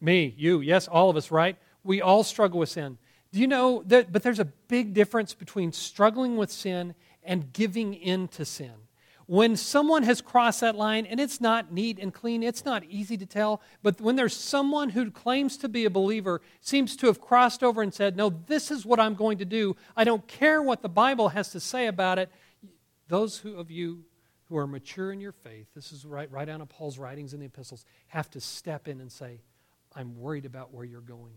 Me, 0.00 0.34
you, 0.36 0.60
yes, 0.60 0.86
all 0.86 1.10
of 1.10 1.16
us, 1.16 1.30
right? 1.30 1.56
We 1.82 2.00
all 2.00 2.22
struggle 2.22 2.60
with 2.60 2.68
sin. 2.68 2.98
Do 3.32 3.40
you 3.40 3.46
know 3.46 3.82
that? 3.86 4.12
But 4.12 4.22
there's 4.22 4.38
a 4.38 4.44
big 4.44 4.94
difference 4.94 5.34
between 5.34 5.72
struggling 5.72 6.36
with 6.36 6.50
sin 6.50 6.94
and 7.22 7.52
giving 7.52 7.94
in 7.94 8.28
to 8.28 8.44
sin 8.44 8.72
when 9.28 9.56
someone 9.56 10.04
has 10.04 10.22
crossed 10.22 10.62
that 10.62 10.74
line, 10.74 11.04
and 11.04 11.20
it's 11.20 11.38
not 11.38 11.70
neat 11.70 11.98
and 11.98 12.14
clean, 12.14 12.42
it's 12.42 12.64
not 12.64 12.82
easy 12.84 13.14
to 13.18 13.26
tell, 13.26 13.60
but 13.82 14.00
when 14.00 14.16
there's 14.16 14.34
someone 14.34 14.88
who 14.88 15.10
claims 15.10 15.58
to 15.58 15.68
be 15.68 15.84
a 15.84 15.90
believer, 15.90 16.40
seems 16.62 16.96
to 16.96 17.08
have 17.08 17.20
crossed 17.20 17.62
over 17.62 17.82
and 17.82 17.92
said, 17.92 18.16
No, 18.16 18.30
this 18.30 18.70
is 18.70 18.86
what 18.86 18.98
I'm 18.98 19.14
going 19.14 19.36
to 19.36 19.44
do, 19.44 19.76
I 19.94 20.04
don't 20.04 20.26
care 20.26 20.62
what 20.62 20.80
the 20.80 20.88
Bible 20.88 21.28
has 21.28 21.50
to 21.50 21.60
say 21.60 21.88
about 21.88 22.18
it, 22.18 22.30
those 23.08 23.36
who, 23.36 23.56
of 23.56 23.70
you 23.70 24.02
who 24.46 24.56
are 24.56 24.66
mature 24.66 25.12
in 25.12 25.20
your 25.20 25.32
faith, 25.32 25.66
this 25.74 25.92
is 25.92 26.06
right, 26.06 26.30
right 26.32 26.48
out 26.48 26.62
of 26.62 26.70
Paul's 26.70 26.98
writings 26.98 27.34
in 27.34 27.40
the 27.40 27.46
epistles, 27.46 27.84
have 28.06 28.30
to 28.30 28.40
step 28.40 28.88
in 28.88 28.98
and 28.98 29.12
say, 29.12 29.42
I'm 29.94 30.18
worried 30.18 30.46
about 30.46 30.72
where 30.72 30.86
you're 30.86 31.02
going. 31.02 31.34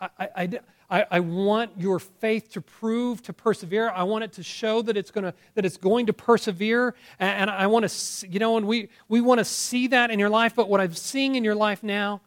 I, 0.00 0.60
I, 0.88 1.06
I, 1.10 1.20
want 1.20 1.72
your 1.76 1.98
faith 1.98 2.50
to 2.52 2.62
prove 2.62 3.22
to 3.24 3.34
persevere. 3.34 3.90
I 3.90 4.02
want 4.04 4.24
it 4.24 4.32
to 4.34 4.42
show 4.42 4.80
that 4.82 4.96
it's, 4.96 5.10
gonna, 5.10 5.34
that 5.54 5.66
it's 5.66 5.76
going 5.76 6.06
to 6.06 6.14
persevere. 6.14 6.94
And, 7.18 7.50
I 7.50 7.66
want 7.66 7.86
to, 7.88 8.28
you 8.28 8.38
know, 8.38 8.56
and 8.56 8.66
we, 8.66 8.88
we 9.08 9.20
want 9.20 9.38
to 9.38 9.44
see 9.44 9.88
that 9.88 10.10
in 10.10 10.18
your 10.18 10.30
life. 10.30 10.54
But 10.54 10.70
what 10.70 10.80
I'm 10.80 10.94
seeing 10.94 11.34
in 11.34 11.44
your 11.44 11.54
life 11.54 11.82
now 11.82 12.22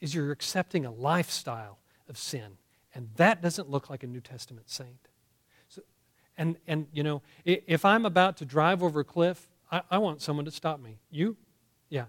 is 0.00 0.14
you're 0.14 0.30
accepting 0.30 0.84
a 0.84 0.90
lifestyle 0.90 1.78
of 2.08 2.18
sin. 2.18 2.58
And 2.94 3.08
that 3.16 3.40
doesn't 3.40 3.70
look 3.70 3.88
like 3.88 4.02
a 4.02 4.06
New 4.06 4.20
Testament 4.20 4.68
saint. 4.68 5.08
So, 5.68 5.82
and, 6.36 6.56
and, 6.66 6.88
you 6.92 7.02
know, 7.02 7.22
if 7.44 7.84
I'm 7.84 8.04
about 8.04 8.36
to 8.38 8.44
drive 8.44 8.82
over 8.82 9.00
a 9.00 9.04
cliff, 9.04 9.48
I, 9.72 9.80
I 9.90 9.98
want 9.98 10.20
someone 10.20 10.44
to 10.44 10.50
stop 10.50 10.80
me. 10.80 10.98
You? 11.10 11.36
Yeah 11.88 12.04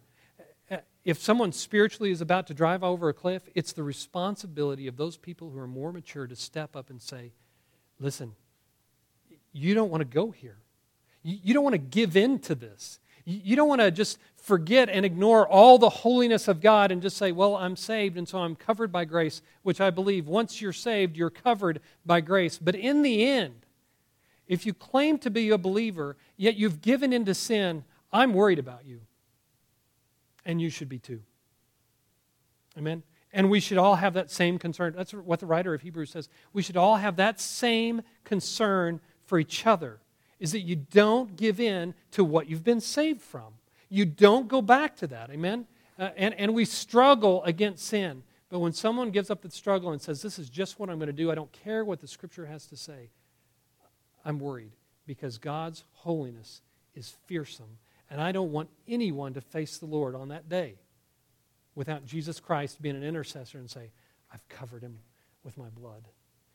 if 1.08 1.18
someone 1.20 1.54
spiritually 1.54 2.12
is 2.12 2.20
about 2.20 2.48
to 2.48 2.54
drive 2.54 2.84
over 2.84 3.08
a 3.08 3.14
cliff, 3.14 3.42
it's 3.56 3.72
the 3.72 3.82
responsibility 3.82 4.88
of 4.88 4.98
those 4.98 5.16
people 5.16 5.50
who 5.50 5.58
are 5.58 5.66
more 5.66 5.94
mature 5.94 6.28
to 6.28 6.36
step 6.36 6.76
up 6.76 6.90
and 6.90 7.02
say, 7.02 7.32
listen, 7.98 8.34
you 9.54 9.74
don't 9.74 9.90
want 9.90 10.02
to 10.02 10.06
go 10.06 10.32
here. 10.32 10.58
You, 11.24 11.54
don't 11.54 11.64
want 11.64 11.76
to 11.76 11.78
give 11.80 12.18
in 12.18 12.40
to 12.40 12.56
this. 12.56 13.00
You 13.24 13.56
don't 13.56 13.70
want 13.70 13.80
to 13.80 13.90
just 13.90 14.20
forget 14.36 14.90
and 14.90 15.06
ignore 15.06 15.48
all 15.48 15.78
the 15.78 15.90
holiness 15.90 16.50
of 16.50 16.60
God 16.60 16.92
and 16.92 17.02
just 17.02 17.16
say, 17.16 17.32
well, 17.32 17.56
I'm 17.56 17.78
saved 17.78 18.18
and 18.18 18.28
so 18.28 18.40
I'm 18.40 18.58
covered 18.58 18.92
by 18.92 19.06
grace, 19.06 19.42
which 19.64 19.80
I 19.80 19.90
believe 19.92 20.28
once 20.28 20.62
you're 20.62 20.74
saved, 20.74 21.16
you're 21.16 21.30
covered 21.30 21.80
by 22.06 22.20
grace. 22.20 22.58
But 22.58 22.76
in 22.76 23.02
the 23.02 23.26
end, 23.26 23.66
if 24.46 24.66
you 24.66 24.74
claim 24.74 25.20
to 25.20 25.30
be 25.30 25.52
a 25.52 25.58
believer, 25.58 26.18
yet 26.36 26.58
you've 26.58 26.82
given 26.82 27.14
into 27.14 27.34
sin, 27.34 27.86
I'm 28.12 28.34
worried 28.34 28.60
about 28.60 28.86
you. 28.86 29.00
And 30.48 30.60
you 30.60 30.72
should 30.72 30.90
be 30.90 30.98
too. 30.98 31.22
Amen? 32.78 33.04
And 33.34 33.52
we 33.52 33.60
should 33.60 33.78
all 33.78 33.96
have 33.96 34.14
that 34.14 34.32
same 34.32 34.58
concern. 34.58 34.94
That's 34.96 35.12
what 35.12 35.42
the 35.42 35.46
writer 35.46 35.74
of 35.74 35.82
Hebrews 35.82 36.10
says. 36.10 36.30
We 36.54 36.64
should 36.64 36.78
all 36.78 36.96
have 36.96 37.18
that 37.18 37.40
same 37.40 38.02
concern 38.24 39.02
for 39.26 39.38
each 39.38 39.68
other 39.68 40.00
is 40.40 40.54
that 40.54 40.62
you 40.62 40.76
don't 40.76 41.36
give 41.36 41.60
in 41.60 41.94
to 42.12 42.24
what 42.24 42.48
you've 42.48 42.64
been 42.64 42.80
saved 42.80 43.22
from. 43.22 43.54
You 43.90 44.06
don't 44.06 44.48
go 44.48 44.62
back 44.62 44.96
to 44.98 45.08
that. 45.08 45.30
Amen? 45.30 45.68
Uh, 46.00 46.10
and, 46.16 46.34
and 46.36 46.54
we 46.54 46.64
struggle 46.64 47.44
against 47.44 47.86
sin. 47.86 48.24
But 48.50 48.60
when 48.60 48.72
someone 48.72 49.12
gives 49.12 49.30
up 49.30 49.42
the 49.42 49.52
struggle 49.52 49.92
and 49.92 50.02
says, 50.02 50.22
This 50.22 50.40
is 50.40 50.50
just 50.50 50.80
what 50.80 50.90
I'm 50.90 50.98
going 50.98 51.08
to 51.08 51.14
do, 51.14 51.30
I 51.32 51.36
don't 51.36 51.52
care 51.52 51.84
what 51.84 52.00
the 52.00 52.08
scripture 52.08 52.46
has 52.46 52.66
to 52.68 52.78
say, 52.78 53.10
I'm 54.24 54.40
worried 54.40 54.72
because 55.06 55.38
God's 55.38 55.84
holiness 55.94 56.62
is 56.96 57.16
fearsome. 57.26 57.80
And 58.10 58.22
I 58.22 58.32
don't 58.32 58.52
want 58.52 58.70
anyone 58.88 59.34
to 59.34 59.42
face 59.42 59.78
the 59.78 59.86
Lord 59.86 60.16
on 60.16 60.30
that 60.30 60.48
day 60.48 60.76
without 61.76 62.06
Jesus 62.06 62.40
Christ 62.40 62.82
being 62.82 62.96
an 62.96 63.04
intercessor 63.04 63.58
and 63.58 63.70
say, 63.70 63.92
I've 64.34 64.48
covered 64.50 64.82
him 64.82 65.00
with 65.44 65.58
my 65.58 65.70
blood. 65.70 66.08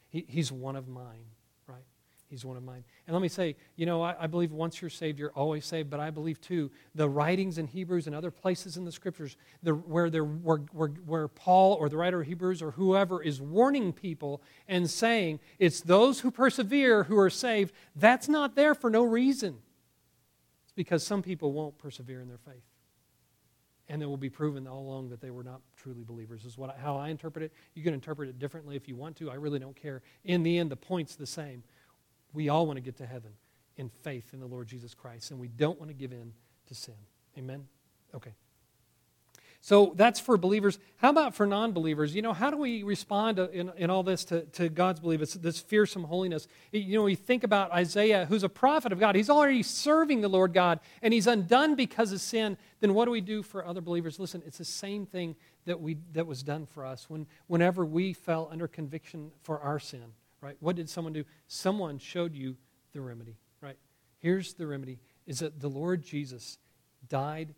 He, 0.09 0.25
he's 0.29 0.51
one 0.51 0.77
of 0.77 0.89
mine, 0.89 1.25
right? 1.67 1.85
He's 2.29 2.47
one 2.47 2.57
of 2.57 2.63
mine. 2.63 2.83
And 3.07 3.15
let 3.15 3.23
me 3.23 3.29
say, 3.29 3.57
you 3.77 3.85
know, 3.85 4.01
I, 4.03 4.15
I, 4.21 4.27
believe 4.27 4.53
once 4.53 4.81
you're 4.81 4.89
saved, 4.89 5.19
you're 5.19 5.33
always 5.33 5.67
saved, 5.67 5.91
but 5.91 6.01
I 6.01 6.09
believe 6.09 6.41
too, 6.41 6.71
the 6.95 7.09
writings 7.09 7.59
in 7.59 7.67
Hebrews 7.67 8.07
and 8.07 8.17
other 8.17 8.31
places 8.31 8.79
in 8.79 8.87
the 8.87 8.93
scriptures 8.93 9.37
the, 9.63 9.75
where, 9.75 10.09
where, 10.09 10.59
where, 10.73 10.89
where 10.89 11.29
Paul 11.29 11.75
or 11.75 11.91
the 11.91 11.99
writer 11.99 12.23
of 12.23 12.27
Hebrews 12.27 12.63
or 12.63 12.71
whoever 12.71 13.23
is 13.23 13.41
warning 13.41 13.93
people 13.93 14.43
and 14.67 14.89
saying, 14.89 15.41
it's 15.59 15.83
those 15.83 16.21
who 16.21 16.31
persevere 16.31 17.05
who 17.05 17.19
are 17.19 17.29
saved, 17.31 17.75
that's 17.95 18.29
not 18.29 18.55
there 18.55 18.75
for 18.75 18.89
no 18.89 19.05
reason. 19.05 19.59
It's 20.73 20.77
because 20.77 21.05
some 21.05 21.23
people 21.23 21.53
won't 21.53 21.77
persevere 21.77 22.21
in 22.21 22.29
their 22.29 22.39
faith. 22.39 22.65
And 23.89 24.03
it 24.03 24.07
will 24.07 24.17
be 24.17 24.31
proven 24.31 24.67
all 24.67 24.81
along 24.81 25.11
that 25.11 25.21
they 25.21 25.31
were 25.31 25.43
not 25.43 25.61
truly 25.77 26.03
believers, 26.03 26.47
is 26.47 26.57
what, 26.57 26.77
how 26.79 26.97
I 26.97 27.11
interpret 27.11 27.45
it. 27.45 27.53
You 27.75 27.83
can 27.83 27.93
interpret 27.93 28.31
it 28.31 28.39
differently 28.39 28.77
if 28.77 28.89
you 28.89 28.97
want 28.97 29.17
to. 29.17 29.31
I 29.31 29.35
really 29.35 29.59
don't 29.59 29.77
care. 29.77 30.03
In 30.25 30.43
the 30.43 30.57
end, 30.57 30.71
the 30.71 30.77
point's 30.77 31.15
the 31.15 31.27
same 31.27 31.63
we 32.33 32.49
all 32.49 32.67
want 32.67 32.79
to 32.79 32.81
get 32.81 32.97
to 32.97 33.07
heaven 33.07 33.33
in 33.77 33.91
faith 34.03 34.31
in 34.33 34.41
the 34.41 34.47
Lord 34.47 34.67
Jesus 34.67 34.95
Christ, 34.95 35.31
and 35.31 35.41
we 35.41 35.49
don't 35.49 35.79
want 35.79 35.91
to 35.91 35.95
give 35.95 36.13
in 36.13 36.33
to 36.69 36.75
sin. 36.75 36.95
Amen? 37.37 37.67
Okay. 38.15 38.33
So 39.65 39.95
that's 39.97 40.21
for 40.21 40.37
believers. 40.37 40.79
How 40.97 41.11
about 41.11 41.35
for 41.35 41.47
non 41.47 41.73
believers? 41.73 42.15
You 42.15 42.21
know, 42.21 42.33
how 42.33 42.51
do 42.51 42.57
we 42.57 42.83
respond 42.83 43.39
in, 43.39 43.71
in 43.77 43.89
all 43.89 44.03
this 44.03 44.25
to, 44.27 44.43
to 44.43 44.69
God's 44.69 45.01
belief? 45.01 45.23
It's 45.23 45.35
this 45.35 45.61
fearsome 45.61 46.05
holiness. 46.05 46.49
You 46.73 46.99
know, 46.99 47.05
we 47.05 47.15
think 47.15 47.45
about 47.45 47.71
Isaiah, 47.73 48.27
who's 48.27 48.43
a 48.43 48.49
prophet 48.49 48.93
of 48.93 48.99
God. 48.99 49.15
He's 49.15 49.31
already 49.31 49.63
serving 49.63 50.21
the 50.21 50.29
Lord 50.29 50.53
God, 50.53 50.81
and 51.01 51.15
he's 51.15 51.29
undone 51.29 51.77
because 51.77 52.13
of 52.13 52.21
sin. 52.21 52.59
Then 52.81 52.93
what 52.93 53.05
do 53.07 53.13
we 53.13 53.21
do 53.21 53.43
for 53.43 53.65
other 53.65 53.81
believers? 53.81 54.19
Listen, 54.19 54.43
it's 54.45 54.59
the 54.59 54.65
same 54.65 55.07
thing 55.07 55.37
that, 55.65 55.81
we, 55.81 55.97
that 56.13 56.27
was 56.27 56.43
done 56.43 56.67
for 56.67 56.85
us 56.85 57.09
when, 57.09 57.27
whenever 57.47 57.87
we 57.87 58.13
fell 58.13 58.49
under 58.51 58.67
conviction 58.67 59.31
for 59.43 59.61
our 59.61 59.79
sin 59.79 60.13
right? 60.43 60.57
What 60.61 60.77
did 60.77 60.91
someone 60.91 61.15
do? 61.15 61.25
Someone 61.47 61.99
showed 61.99 62.35
you 62.35 62.57
the 62.93 63.01
remedy, 63.01 63.39
right? 63.63 63.79
Here's 64.19 64.53
the 64.53 64.67
remedy 64.67 64.99
is 65.27 65.39
that 65.39 65.61
the 65.61 65.69
Lord 65.69 66.03
Jesus 66.03 66.59
died 67.09 67.55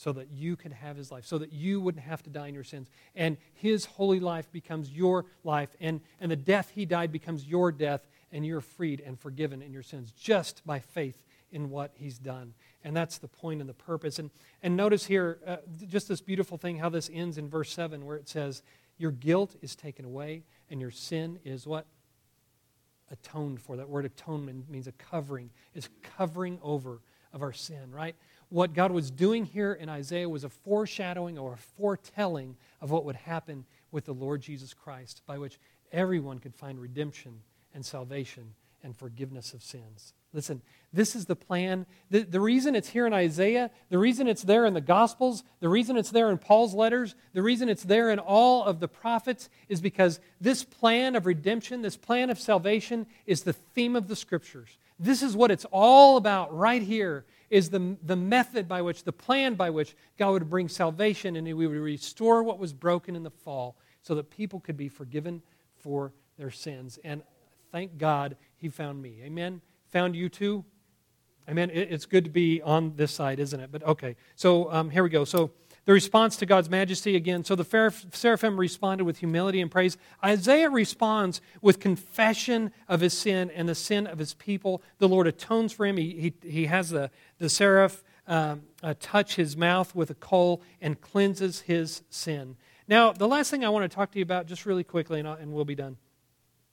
so 0.00 0.12
that 0.12 0.30
you 0.32 0.56
could 0.56 0.72
have 0.72 0.96
his 0.96 1.12
life, 1.12 1.26
so 1.26 1.36
that 1.36 1.52
you 1.52 1.78
wouldn't 1.78 2.02
have 2.02 2.22
to 2.22 2.30
die 2.30 2.46
in 2.46 2.54
your 2.54 2.64
sins. 2.64 2.88
And 3.14 3.36
his 3.52 3.84
holy 3.84 4.18
life 4.18 4.50
becomes 4.50 4.90
your 4.90 5.26
life, 5.44 5.68
and, 5.78 6.00
and 6.20 6.30
the 6.30 6.36
death 6.36 6.72
he 6.74 6.86
died 6.86 7.12
becomes 7.12 7.44
your 7.44 7.70
death, 7.70 8.08
and 8.32 8.46
you're 8.46 8.62
freed 8.62 9.02
and 9.04 9.20
forgiven 9.20 9.60
in 9.60 9.74
your 9.74 9.82
sins 9.82 10.10
just 10.12 10.64
by 10.64 10.78
faith 10.78 11.22
in 11.52 11.68
what 11.68 11.92
he's 11.96 12.18
done. 12.18 12.54
And 12.82 12.96
that's 12.96 13.18
the 13.18 13.28
point 13.28 13.60
and 13.60 13.68
the 13.68 13.74
purpose. 13.74 14.18
And, 14.18 14.30
and 14.62 14.74
notice 14.74 15.04
here, 15.04 15.38
uh, 15.46 15.56
just 15.86 16.08
this 16.08 16.22
beautiful 16.22 16.56
thing, 16.56 16.78
how 16.78 16.88
this 16.88 17.10
ends 17.12 17.36
in 17.36 17.50
verse 17.50 17.70
7, 17.70 18.06
where 18.06 18.16
it 18.16 18.26
says, 18.26 18.62
Your 18.96 19.10
guilt 19.10 19.54
is 19.60 19.76
taken 19.76 20.06
away 20.06 20.44
and 20.70 20.80
your 20.80 20.90
sin 20.90 21.40
is 21.44 21.66
what? 21.66 21.84
Atoned 23.10 23.60
for. 23.60 23.76
That 23.76 23.90
word 23.90 24.06
atonement 24.06 24.70
means 24.70 24.86
a 24.86 24.92
covering, 24.92 25.50
is 25.74 25.90
covering 26.16 26.58
over 26.62 27.00
of 27.32 27.42
our 27.42 27.52
sin, 27.52 27.92
right? 27.92 28.16
What 28.50 28.74
God 28.74 28.90
was 28.90 29.10
doing 29.10 29.44
here 29.44 29.72
in 29.72 29.88
Isaiah 29.88 30.28
was 30.28 30.42
a 30.42 30.48
foreshadowing 30.48 31.38
or 31.38 31.54
a 31.54 31.56
foretelling 31.56 32.56
of 32.80 32.90
what 32.90 33.04
would 33.04 33.16
happen 33.16 33.64
with 33.92 34.04
the 34.04 34.12
Lord 34.12 34.42
Jesus 34.42 34.74
Christ, 34.74 35.22
by 35.24 35.38
which 35.38 35.58
everyone 35.92 36.40
could 36.40 36.54
find 36.54 36.80
redemption 36.80 37.40
and 37.74 37.86
salvation 37.86 38.54
and 38.82 38.96
forgiveness 38.96 39.54
of 39.54 39.62
sins. 39.62 40.14
Listen, 40.32 40.62
this 40.92 41.14
is 41.14 41.26
the 41.26 41.36
plan. 41.36 41.86
The, 42.10 42.22
the 42.22 42.40
reason 42.40 42.74
it's 42.74 42.88
here 42.88 43.06
in 43.06 43.12
Isaiah, 43.12 43.70
the 43.88 43.98
reason 43.98 44.26
it's 44.26 44.42
there 44.42 44.64
in 44.64 44.74
the 44.74 44.80
Gospels, 44.80 45.44
the 45.60 45.68
reason 45.68 45.96
it's 45.96 46.10
there 46.10 46.30
in 46.30 46.38
Paul's 46.38 46.74
letters, 46.74 47.14
the 47.32 47.42
reason 47.42 47.68
it's 47.68 47.82
there 47.84 48.10
in 48.10 48.18
all 48.18 48.64
of 48.64 48.80
the 48.80 48.88
prophets 48.88 49.48
is 49.68 49.80
because 49.80 50.18
this 50.40 50.64
plan 50.64 51.14
of 51.14 51.26
redemption, 51.26 51.82
this 51.82 51.96
plan 51.96 52.30
of 52.30 52.40
salvation, 52.40 53.06
is 53.26 53.42
the 53.42 53.52
theme 53.52 53.96
of 53.96 54.08
the 54.08 54.16
Scriptures. 54.16 54.78
This 54.98 55.22
is 55.22 55.36
what 55.36 55.50
it's 55.50 55.66
all 55.72 56.16
about 56.16 56.56
right 56.56 56.82
here 56.82 57.24
is 57.50 57.70
the, 57.70 57.96
the 58.02 58.16
method 58.16 58.68
by 58.68 58.80
which, 58.80 59.04
the 59.04 59.12
plan 59.12 59.54
by 59.54 59.68
which 59.70 59.94
God 60.16 60.30
would 60.30 60.48
bring 60.48 60.68
salvation 60.68 61.36
and 61.36 61.46
we 61.46 61.66
would 61.66 61.76
restore 61.76 62.42
what 62.42 62.58
was 62.58 62.72
broken 62.72 63.16
in 63.16 63.22
the 63.22 63.30
fall 63.30 63.76
so 64.02 64.14
that 64.14 64.30
people 64.30 64.60
could 64.60 64.76
be 64.76 64.88
forgiven 64.88 65.42
for 65.76 66.12
their 66.38 66.50
sins. 66.50 66.98
And 67.04 67.22
thank 67.72 67.98
God 67.98 68.36
He 68.56 68.68
found 68.68 69.02
me. 69.02 69.20
Amen 69.24 69.60
found 69.90 70.14
you 70.14 70.28
too? 70.28 70.64
Amen. 71.48 71.70
It's 71.72 72.06
good 72.06 72.24
to 72.24 72.30
be 72.30 72.62
on 72.62 72.94
this 72.94 73.10
side, 73.10 73.40
isn't 73.40 73.58
it? 73.58 73.72
But 73.72 73.82
okay. 73.82 74.14
So 74.36 74.72
um, 74.72 74.88
here 74.88 75.02
we 75.02 75.08
go. 75.08 75.24
So 75.24 75.50
the 75.86 75.92
response 75.92 76.36
to 76.36 76.46
God's 76.46 76.68
majesty 76.68 77.16
again. 77.16 77.44
So 77.44 77.54
the 77.54 77.92
seraphim 78.12 78.60
responded 78.60 79.04
with 79.04 79.18
humility 79.18 79.60
and 79.60 79.70
praise. 79.70 79.96
Isaiah 80.24 80.70
responds 80.70 81.40
with 81.62 81.80
confession 81.80 82.72
of 82.88 83.00
his 83.00 83.16
sin 83.16 83.50
and 83.54 83.68
the 83.68 83.74
sin 83.74 84.06
of 84.06 84.18
his 84.18 84.34
people. 84.34 84.82
The 84.98 85.08
Lord 85.08 85.26
atones 85.26 85.72
for 85.72 85.86
him. 85.86 85.96
He, 85.96 86.34
he, 86.42 86.48
he 86.48 86.66
has 86.66 86.90
the, 86.90 87.10
the 87.38 87.48
seraph 87.48 88.04
um, 88.26 88.62
uh, 88.82 88.94
touch 89.00 89.36
his 89.36 89.56
mouth 89.56 89.94
with 89.94 90.10
a 90.10 90.14
coal 90.14 90.62
and 90.80 91.00
cleanses 91.00 91.62
his 91.62 92.02
sin. 92.10 92.56
Now, 92.86 93.12
the 93.12 93.26
last 93.26 93.50
thing 93.50 93.64
I 93.64 93.68
want 93.70 93.90
to 93.90 93.94
talk 93.94 94.12
to 94.12 94.18
you 94.18 94.22
about, 94.22 94.46
just 94.46 94.66
really 94.66 94.84
quickly, 94.84 95.18
and, 95.18 95.28
and 95.28 95.52
we'll 95.52 95.64
be 95.64 95.74
done, 95.74 95.96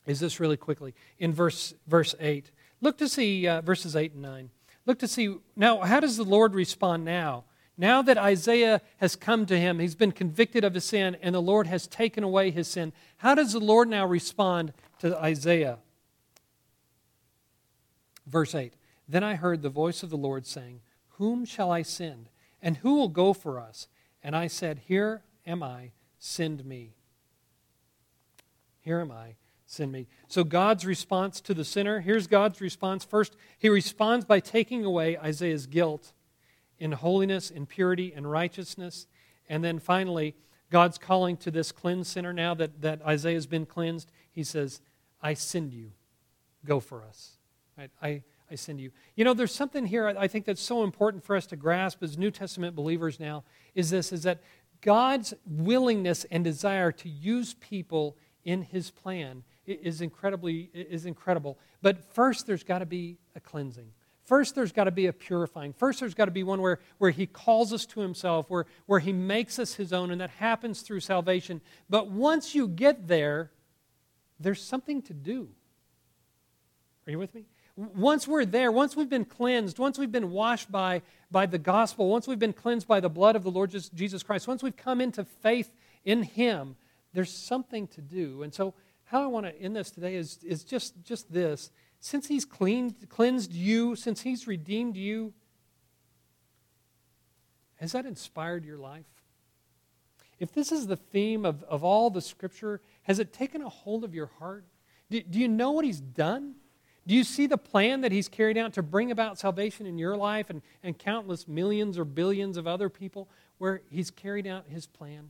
is 0.05 0.19
this 0.19 0.39
really 0.39 0.57
quickly. 0.57 0.93
In 1.17 1.33
verse, 1.33 1.73
verse 1.87 2.13
8. 2.19 2.51
Look 2.81 2.97
to 2.99 3.07
see 3.07 3.47
uh, 3.47 3.61
verses 3.61 3.95
8 3.95 4.13
and 4.13 4.21
9. 4.21 4.49
Look 4.85 4.99
to 4.99 5.07
see, 5.07 5.35
now, 5.55 5.79
how 5.79 5.99
does 5.99 6.17
the 6.17 6.23
Lord 6.23 6.53
respond 6.53 7.03
now? 7.03 7.45
Now 7.77 8.01
that 8.01 8.17
Isaiah 8.17 8.81
has 8.97 9.15
come 9.15 9.45
to 9.45 9.59
him, 9.59 9.77
he's 9.77 9.95
been 9.95 10.11
convicted 10.11 10.63
of 10.63 10.73
his 10.73 10.85
sin, 10.85 11.15
and 11.21 11.35
the 11.35 11.41
Lord 11.41 11.67
has 11.67 11.85
taken 11.85 12.23
away 12.23 12.49
his 12.49 12.67
sin. 12.67 12.91
How 13.17 13.35
does 13.35 13.53
the 13.53 13.59
Lord 13.59 13.87
now 13.87 14.05
respond 14.05 14.73
to 14.99 15.15
Isaiah? 15.17 15.77
Verse 18.25 18.55
8 18.55 18.73
Then 19.07 19.23
I 19.23 19.35
heard 19.35 19.61
the 19.61 19.69
voice 19.69 20.01
of 20.01 20.09
the 20.09 20.17
Lord 20.17 20.47
saying, 20.47 20.81
Whom 21.11 21.45
shall 21.45 21.71
I 21.71 21.83
send? 21.83 22.29
And 22.63 22.77
who 22.77 22.95
will 22.95 23.09
go 23.09 23.33
for 23.33 23.59
us? 23.59 23.87
And 24.23 24.35
I 24.35 24.47
said, 24.47 24.81
Here 24.87 25.21
am 25.45 25.61
I, 25.61 25.91
send 26.17 26.65
me. 26.65 26.95
Here 28.81 28.99
am 28.99 29.11
I, 29.11 29.35
send 29.67 29.91
me. 29.91 30.07
So, 30.27 30.43
God's 30.43 30.83
response 30.83 31.41
to 31.41 31.53
the 31.53 31.63
sinner 31.63 31.99
here's 31.99 32.25
God's 32.25 32.59
response. 32.59 33.05
First, 33.05 33.35
he 33.59 33.69
responds 33.69 34.25
by 34.25 34.39
taking 34.39 34.83
away 34.83 35.15
Isaiah's 35.17 35.67
guilt 35.67 36.13
in 36.79 36.91
holiness, 36.93 37.49
in 37.49 37.65
purity, 37.65 38.13
and 38.15 38.29
righteousness. 38.29 39.07
And 39.49 39.63
then 39.63 39.79
finally, 39.79 40.35
God's 40.69 40.97
calling 40.97 41.37
to 41.37 41.51
this 41.51 41.71
cleansed 41.71 42.11
sinner 42.11 42.33
now 42.33 42.53
that, 42.55 42.81
that 42.81 43.01
Isaiah 43.01 43.35
has 43.35 43.47
been 43.47 43.65
cleansed. 43.65 44.11
He 44.31 44.43
says, 44.43 44.81
I 45.21 45.33
send 45.33 45.73
you. 45.73 45.91
Go 46.65 46.79
for 46.79 47.03
us. 47.03 47.37
Right? 47.77 47.91
I, 48.01 48.23
I 48.51 48.55
send 48.55 48.79
you. 48.79 48.91
You 49.15 49.25
know, 49.25 49.33
there's 49.33 49.53
something 49.53 49.85
here 49.85 50.07
I 50.07 50.27
think 50.27 50.45
that's 50.45 50.61
so 50.61 50.83
important 50.83 51.23
for 51.23 51.35
us 51.35 51.45
to 51.47 51.55
grasp 51.55 52.01
as 52.03 52.17
New 52.17 52.31
Testament 52.31 52.75
believers 52.75 53.19
now 53.19 53.43
is 53.75 53.89
this 53.89 54.11
is 54.11 54.23
that 54.23 54.41
God's 54.81 55.33
willingness 55.45 56.25
and 56.25 56.43
desire 56.43 56.91
to 56.93 57.09
use 57.09 57.55
people 57.55 58.17
in 58.43 58.61
his 58.61 58.91
plan 58.91 59.43
is 59.65 60.01
incredibly 60.01 60.69
is 60.73 61.05
incredible. 61.05 61.57
But 61.81 62.13
first, 62.13 62.47
there's 62.47 62.63
got 62.63 62.79
to 62.79 62.85
be 62.85 63.17
a 63.35 63.39
cleansing. 63.39 63.91
First, 64.27 64.55
there's 64.55 64.73
got 64.73 64.83
to 64.83 64.91
be 64.91 65.05
a 65.05 65.13
purifying. 65.13 65.71
First, 65.71 66.01
there's 66.01 66.13
got 66.13 66.25
to 66.25 66.31
be 66.31 66.43
one 66.43 66.61
where, 66.61 66.79
where 66.97 67.11
he 67.11 67.25
calls 67.25 67.71
us 67.71 67.85
to 67.85 68.01
himself, 68.01 68.49
where, 68.49 68.65
where 68.85 68.99
he 68.99 69.13
makes 69.13 69.57
us 69.57 69.75
his 69.75 69.93
own, 69.93 70.11
and 70.11 70.19
that 70.19 70.31
happens 70.31 70.81
through 70.81 70.99
salvation. 70.99 71.61
But 71.89 72.11
once 72.11 72.53
you 72.53 72.67
get 72.67 73.07
there, 73.07 73.51
there's 74.37 74.61
something 74.61 75.01
to 75.03 75.13
do. 75.13 75.47
Are 77.07 77.11
you 77.11 77.19
with 77.19 77.33
me? 77.33 77.45
Once 77.77 78.27
we're 78.27 78.43
there, 78.43 78.69
once 78.69 78.97
we've 78.97 79.09
been 79.09 79.23
cleansed, 79.23 79.79
once 79.79 79.97
we've 79.97 80.11
been 80.11 80.31
washed 80.31 80.69
by, 80.69 81.03
by 81.31 81.45
the 81.45 81.57
gospel, 81.57 82.09
once 82.09 82.27
we've 82.27 82.37
been 82.37 82.51
cleansed 82.51 82.85
by 82.85 82.99
the 82.99 83.09
blood 83.09 83.37
of 83.37 83.43
the 83.43 83.51
Lord 83.51 83.73
Jesus 83.95 84.23
Christ, 84.23 84.45
once 84.45 84.61
we've 84.61 84.75
come 84.75 84.99
into 84.99 85.23
faith 85.23 85.71
in 86.03 86.23
Him, 86.23 86.75
there's 87.13 87.31
something 87.31 87.87
to 87.87 88.01
do. 88.01 88.43
And 88.43 88.53
so, 88.53 88.73
how 89.07 89.23
I 89.23 89.27
want 89.27 89.45
to 89.45 89.61
end 89.61 89.75
this 89.75 89.89
today 89.89 90.15
is, 90.15 90.39
is 90.43 90.65
just, 90.65 91.01
just 91.01 91.31
this. 91.31 91.71
Since 92.01 92.27
He's 92.27 92.43
cleaned, 92.43 93.09
cleansed 93.09 93.53
you, 93.53 93.95
since 93.95 94.21
He's 94.21 94.47
redeemed 94.47 94.97
you, 94.97 95.33
has 97.75 97.93
that 97.93 98.05
inspired 98.05 98.65
your 98.65 98.77
life? 98.77 99.05
If 100.39 100.51
this 100.51 100.71
is 100.73 100.87
the 100.87 100.97
theme 100.97 101.45
of, 101.45 101.63
of 101.63 101.85
all 101.85 102.09
the 102.09 102.21
Scripture, 102.21 102.81
has 103.03 103.19
it 103.19 103.31
taken 103.31 103.61
a 103.61 103.69
hold 103.69 104.03
of 104.03 104.13
your 104.13 104.29
heart? 104.39 104.65
Do, 105.09 105.21
do 105.21 105.39
you 105.39 105.47
know 105.47 105.71
what 105.71 105.85
He's 105.85 106.01
done? 106.01 106.55
Do 107.07 107.15
you 107.15 107.23
see 107.23 107.47
the 107.47 107.57
plan 107.57 108.01
that 108.01 108.11
He's 108.11 108.27
carried 108.27 108.57
out 108.57 108.73
to 108.73 108.83
bring 108.83 109.09
about 109.11 109.39
salvation 109.39 109.85
in 109.85 109.97
your 109.97 110.17
life 110.17 110.49
and, 110.49 110.61
and 110.83 110.99
countless 110.99 111.47
millions 111.47 111.97
or 111.97 112.03
billions 112.03 112.57
of 112.57 112.67
other 112.67 112.89
people 112.89 113.29
where 113.57 113.83
He's 113.89 114.11
carried 114.11 114.45
out 114.45 114.65
His 114.67 114.85
plan? 114.85 115.29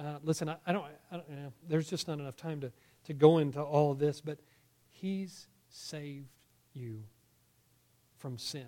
Uh, 0.00 0.18
listen, 0.24 0.48
I, 0.48 0.56
I 0.66 0.72
don't, 0.72 0.84
I 1.12 1.16
don't 1.16 1.52
there's 1.68 1.90
just 1.90 2.08
not 2.08 2.18
enough 2.18 2.36
time 2.36 2.60
to, 2.62 2.72
to 3.04 3.12
go 3.12 3.38
into 3.38 3.60
all 3.60 3.92
of 3.92 3.98
this, 3.98 4.20
but 4.20 4.38
He's 4.88 5.46
saved 5.68 6.30
you 6.72 7.04
from 8.16 8.38
sin. 8.38 8.66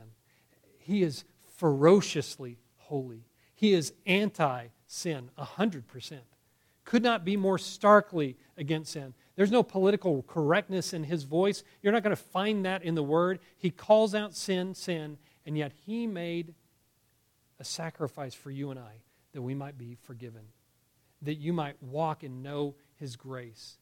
He 0.79 1.03
is 1.03 1.25
ferociously 1.57 2.59
holy. 2.77 3.25
He 3.55 3.73
is 3.73 3.93
anti 4.07 4.67
sin, 4.87 5.31
100%. 5.39 6.19
Could 6.85 7.03
not 7.03 7.25
be 7.25 7.37
more 7.37 7.59
starkly 7.59 8.37
against 8.57 8.93
sin. 8.93 9.15
There's 9.37 9.51
no 9.51 9.63
political 9.63 10.23
correctness 10.25 10.93
in 10.93 11.05
his 11.05 11.25
voice. 11.25 11.63
You're 11.81 11.93
not 11.93 12.03
going 12.03 12.15
to 12.15 12.23
find 12.23 12.67
that 12.67 12.83
in 12.83 12.95
the 12.95 13.03
word. 13.03 13.39
He 13.57 13.71
calls 13.71 14.15
out 14.15 14.35
sin, 14.35 14.75
sin, 14.75 15.17
and 15.47 15.57
yet 15.57 15.73
he 15.87 16.07
made 16.07 16.55
a 17.61 17.65
sacrifice 17.65 18.35
for 18.35 18.51
you 18.51 18.71
and 18.71 18.81
I 18.81 19.03
that 19.33 19.43
we 19.43 19.55
might 19.55 19.79
be 19.79 19.97
forgiven, 20.03 20.43
that 21.23 21.35
you 21.35 21.53
might 21.53 21.83
walk 21.83 22.23
and 22.23 22.43
know 22.43 22.75
his 22.97 23.17
grace. 23.17 23.77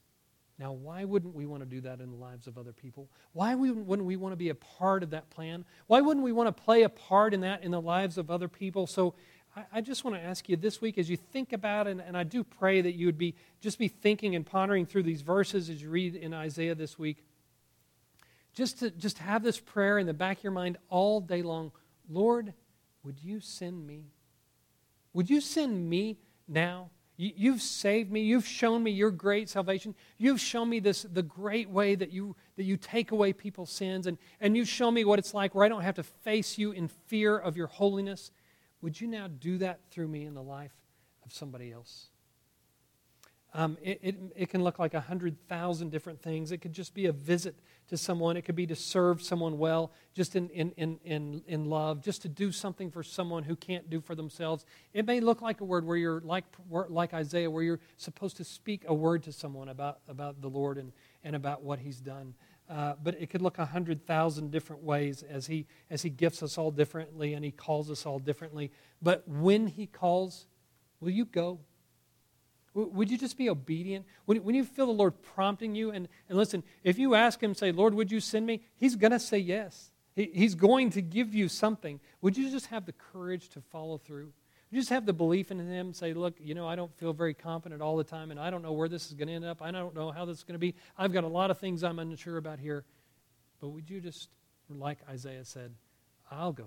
Now, 0.58 0.72
why 0.72 1.04
wouldn't 1.04 1.34
we 1.34 1.46
want 1.46 1.62
to 1.62 1.68
do 1.68 1.80
that 1.80 2.00
in 2.00 2.10
the 2.10 2.16
lives 2.16 2.46
of 2.46 2.58
other 2.58 2.72
people? 2.72 3.08
Why 3.32 3.54
wouldn't 3.54 4.04
we 4.04 4.16
want 4.16 4.32
to 4.32 4.36
be 4.36 4.50
a 4.50 4.54
part 4.54 5.02
of 5.02 5.10
that 5.10 5.30
plan? 5.30 5.64
Why 5.86 6.02
wouldn't 6.02 6.22
we 6.22 6.32
want 6.32 6.54
to 6.54 6.62
play 6.62 6.82
a 6.82 6.90
part 6.90 7.32
in 7.32 7.40
that 7.40 7.62
in 7.62 7.70
the 7.70 7.80
lives 7.80 8.18
of 8.18 8.30
other 8.30 8.46
people? 8.46 8.86
So 8.86 9.14
I, 9.72 9.80
just 9.80 10.04
want 10.04 10.16
to 10.16 10.22
ask 10.22 10.48
you 10.48 10.56
this 10.56 10.80
week 10.80 10.98
as 10.98 11.10
you 11.10 11.16
think 11.16 11.52
about 11.52 11.86
it, 11.86 11.98
and, 12.06 12.16
I 12.16 12.22
do 12.22 12.44
pray 12.44 12.82
that 12.82 12.92
you 12.92 13.06
would 13.06 13.18
be 13.18 13.34
just 13.60 13.78
be 13.78 13.88
thinking 13.88 14.36
and 14.36 14.46
pondering 14.46 14.86
through 14.86 15.02
these 15.02 15.22
verses 15.22 15.68
as 15.68 15.82
you 15.82 15.90
read 15.90 16.14
in 16.14 16.32
Isaiah 16.32 16.74
this 16.74 16.98
week. 16.98 17.24
Just 18.52 18.80
to 18.80 18.90
just 18.90 19.18
have 19.18 19.42
this 19.42 19.58
prayer 19.58 19.98
in 19.98 20.06
the 20.06 20.14
back 20.14 20.38
of 20.38 20.44
your 20.44 20.52
mind 20.52 20.76
all 20.88 21.20
day 21.20 21.42
long. 21.42 21.72
Lord, 22.08 22.52
would 23.02 23.22
you 23.22 23.40
send 23.40 23.86
me? 23.86 24.04
Would 25.14 25.30
you 25.30 25.40
send 25.40 25.88
me 25.88 26.18
now? 26.46 26.90
You've 27.22 27.60
saved 27.60 28.10
me. 28.10 28.22
You've 28.22 28.46
shown 28.46 28.82
me 28.82 28.90
your 28.92 29.10
great 29.10 29.50
salvation. 29.50 29.94
You've 30.16 30.40
shown 30.40 30.70
me 30.70 30.80
this 30.80 31.02
the 31.02 31.22
great 31.22 31.68
way 31.68 31.94
that 31.94 32.10
you 32.10 32.34
that 32.56 32.64
you 32.64 32.78
take 32.78 33.10
away 33.10 33.34
people's 33.34 33.70
sins, 33.70 34.06
and, 34.06 34.16
and 34.40 34.56
you've 34.56 34.70
shown 34.70 34.94
me 34.94 35.04
what 35.04 35.18
it's 35.18 35.34
like 35.34 35.54
where 35.54 35.66
I 35.66 35.68
don't 35.68 35.82
have 35.82 35.96
to 35.96 36.02
face 36.02 36.56
you 36.56 36.72
in 36.72 36.88
fear 36.88 37.36
of 37.36 37.58
your 37.58 37.66
holiness. 37.66 38.30
Would 38.80 38.98
you 38.98 39.06
now 39.06 39.26
do 39.26 39.58
that 39.58 39.80
through 39.90 40.08
me 40.08 40.24
in 40.24 40.32
the 40.32 40.42
life 40.42 40.72
of 41.22 41.30
somebody 41.30 41.70
else? 41.70 42.06
Um, 43.52 43.76
it, 43.82 43.98
it, 44.02 44.16
it, 44.34 44.48
can 44.48 44.64
look 44.64 44.78
like 44.78 44.94
a 44.94 45.00
hundred 45.00 45.36
thousand 45.46 45.90
different 45.90 46.22
things. 46.22 46.52
It 46.52 46.58
could 46.58 46.72
just 46.72 46.94
be 46.94 47.04
a 47.04 47.12
visit 47.12 47.56
to 47.90 47.96
someone. 47.96 48.36
It 48.36 48.42
could 48.42 48.56
be 48.56 48.66
to 48.66 48.76
serve 48.76 49.20
someone 49.20 49.58
well, 49.58 49.92
just 50.14 50.34
in, 50.34 50.48
in, 50.50 50.70
in, 50.76 50.98
in, 51.04 51.42
in 51.46 51.64
love, 51.66 52.00
just 52.00 52.22
to 52.22 52.28
do 52.28 52.50
something 52.50 52.90
for 52.90 53.02
someone 53.02 53.42
who 53.42 53.54
can't 53.54 53.90
do 53.90 54.00
for 54.00 54.14
themselves. 54.14 54.64
It 54.94 55.06
may 55.06 55.20
look 55.20 55.42
like 55.42 55.60
a 55.60 55.64
word 55.64 55.84
where 55.84 55.96
you're 55.96 56.20
like, 56.20 56.44
like 56.70 57.12
Isaiah, 57.12 57.50
where 57.50 57.62
you're 57.62 57.80
supposed 57.96 58.36
to 58.38 58.44
speak 58.44 58.84
a 58.86 58.94
word 58.94 59.22
to 59.24 59.32
someone 59.32 59.68
about, 59.68 59.98
about 60.08 60.40
the 60.40 60.48
Lord 60.48 60.78
and, 60.78 60.92
and 61.22 61.36
about 61.36 61.62
what 61.62 61.80
he's 61.80 62.00
done. 62.00 62.34
Uh, 62.68 62.94
but 63.02 63.20
it 63.20 63.30
could 63.30 63.42
look 63.42 63.58
a 63.58 63.66
hundred 63.66 64.06
thousand 64.06 64.52
different 64.52 64.80
ways 64.84 65.24
as 65.24 65.48
he 65.48 65.66
as 65.90 66.02
he 66.02 66.08
gifts 66.08 66.40
us 66.40 66.56
all 66.56 66.70
differently 66.70 67.34
and 67.34 67.44
he 67.44 67.50
calls 67.50 67.90
us 67.90 68.06
all 68.06 68.20
differently. 68.20 68.70
But 69.02 69.26
when 69.26 69.66
he 69.66 69.86
calls, 69.86 70.46
will 71.00 71.10
you 71.10 71.24
go? 71.24 71.58
Would 72.74 73.10
you 73.10 73.18
just 73.18 73.36
be 73.36 73.50
obedient? 73.50 74.06
When, 74.26 74.54
you 74.54 74.64
feel 74.64 74.86
the 74.86 74.92
Lord 74.92 75.20
prompting 75.22 75.74
you, 75.74 75.90
and, 75.90 76.08
and 76.28 76.38
listen, 76.38 76.62
if 76.84 76.98
you 76.98 77.14
ask 77.14 77.42
Him, 77.42 77.54
say, 77.54 77.72
Lord, 77.72 77.94
would 77.94 78.12
you 78.12 78.20
send 78.20 78.46
me? 78.46 78.62
He's 78.76 78.94
going 78.94 79.10
to 79.10 79.18
say 79.18 79.38
yes. 79.38 79.90
He, 80.14 80.30
he's 80.32 80.54
going 80.54 80.90
to 80.90 81.02
give 81.02 81.34
you 81.34 81.48
something. 81.48 81.98
Would 82.20 82.36
you 82.36 82.50
just 82.50 82.66
have 82.66 82.86
the 82.86 82.92
courage 82.92 83.48
to 83.50 83.60
follow 83.60 83.98
through? 83.98 84.32
You 84.70 84.78
just 84.78 84.90
have 84.90 85.04
the 85.04 85.12
belief 85.12 85.50
in 85.50 85.58
Him. 85.58 85.92
Say, 85.92 86.14
look, 86.14 86.34
you 86.38 86.54
know, 86.54 86.68
I 86.68 86.76
don't 86.76 86.96
feel 86.96 87.12
very 87.12 87.34
confident 87.34 87.82
all 87.82 87.96
the 87.96 88.04
time, 88.04 88.30
and 88.30 88.38
I 88.38 88.50
don't 88.50 88.62
know 88.62 88.72
where 88.72 88.88
this 88.88 89.08
is 89.08 89.14
going 89.14 89.28
to 89.28 89.34
end 89.34 89.44
up. 89.44 89.60
I 89.60 89.72
don't 89.72 89.94
know 89.94 90.12
how 90.12 90.24
this 90.24 90.38
is 90.38 90.44
going 90.44 90.54
to 90.54 90.60
be. 90.60 90.76
I've 90.96 91.12
got 91.12 91.24
a 91.24 91.28
lot 91.28 91.50
of 91.50 91.58
things 91.58 91.82
I'm 91.82 91.98
unsure 91.98 92.36
about 92.36 92.60
here. 92.60 92.84
But 93.60 93.70
would 93.70 93.90
you 93.90 94.00
just, 94.00 94.28
like 94.68 94.98
Isaiah 95.08 95.44
said, 95.44 95.74
I'll 96.30 96.52
go. 96.52 96.66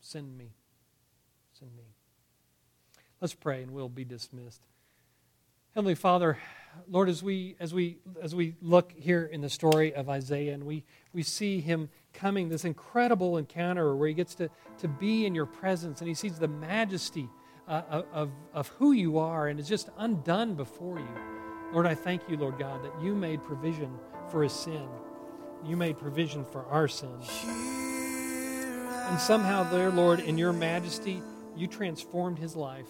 Send 0.00 0.36
me. 0.36 0.52
Send 1.58 1.74
me. 1.74 1.84
Let's 3.20 3.34
pray, 3.34 3.62
and 3.62 3.70
we'll 3.70 3.88
be 3.88 4.04
dismissed. 4.04 4.60
Heavenly 5.76 5.94
Father, 5.94 6.38
Lord, 6.88 7.10
as 7.10 7.22
we, 7.22 7.54
as 7.60 7.74
we, 7.74 7.98
as 8.22 8.34
we 8.34 8.54
look 8.62 8.94
here 8.96 9.26
in 9.30 9.42
the 9.42 9.50
story 9.50 9.94
of 9.94 10.08
Isaiah 10.08 10.54
and 10.54 10.64
we, 10.64 10.84
we 11.12 11.22
see 11.22 11.60
him 11.60 11.90
coming, 12.14 12.48
this 12.48 12.64
incredible 12.64 13.36
encounter 13.36 13.94
where 13.94 14.08
he 14.08 14.14
gets 14.14 14.34
to, 14.36 14.48
to 14.78 14.88
be 14.88 15.26
in 15.26 15.34
your 15.34 15.44
presence 15.44 16.00
and 16.00 16.08
he 16.08 16.14
sees 16.14 16.38
the 16.38 16.48
majesty 16.48 17.28
uh, 17.68 18.04
of, 18.10 18.30
of 18.54 18.68
who 18.68 18.92
you 18.92 19.18
are 19.18 19.48
and 19.48 19.60
is 19.60 19.68
just 19.68 19.90
undone 19.98 20.54
before 20.54 20.98
you. 20.98 21.08
Lord, 21.74 21.84
I 21.84 21.94
thank 21.94 22.22
you, 22.26 22.38
Lord 22.38 22.58
God, 22.58 22.82
that 22.82 23.02
you 23.02 23.14
made 23.14 23.44
provision 23.44 23.98
for 24.30 24.42
his 24.42 24.54
sin. 24.54 24.88
You 25.62 25.76
made 25.76 25.98
provision 25.98 26.46
for 26.46 26.64
our 26.70 26.88
sin. 26.88 27.20
And 27.44 29.20
somehow, 29.20 29.64
there, 29.64 29.90
Lord, 29.90 30.20
in 30.20 30.38
your 30.38 30.54
majesty, 30.54 31.20
you 31.54 31.66
transformed 31.66 32.38
his 32.38 32.56
life. 32.56 32.88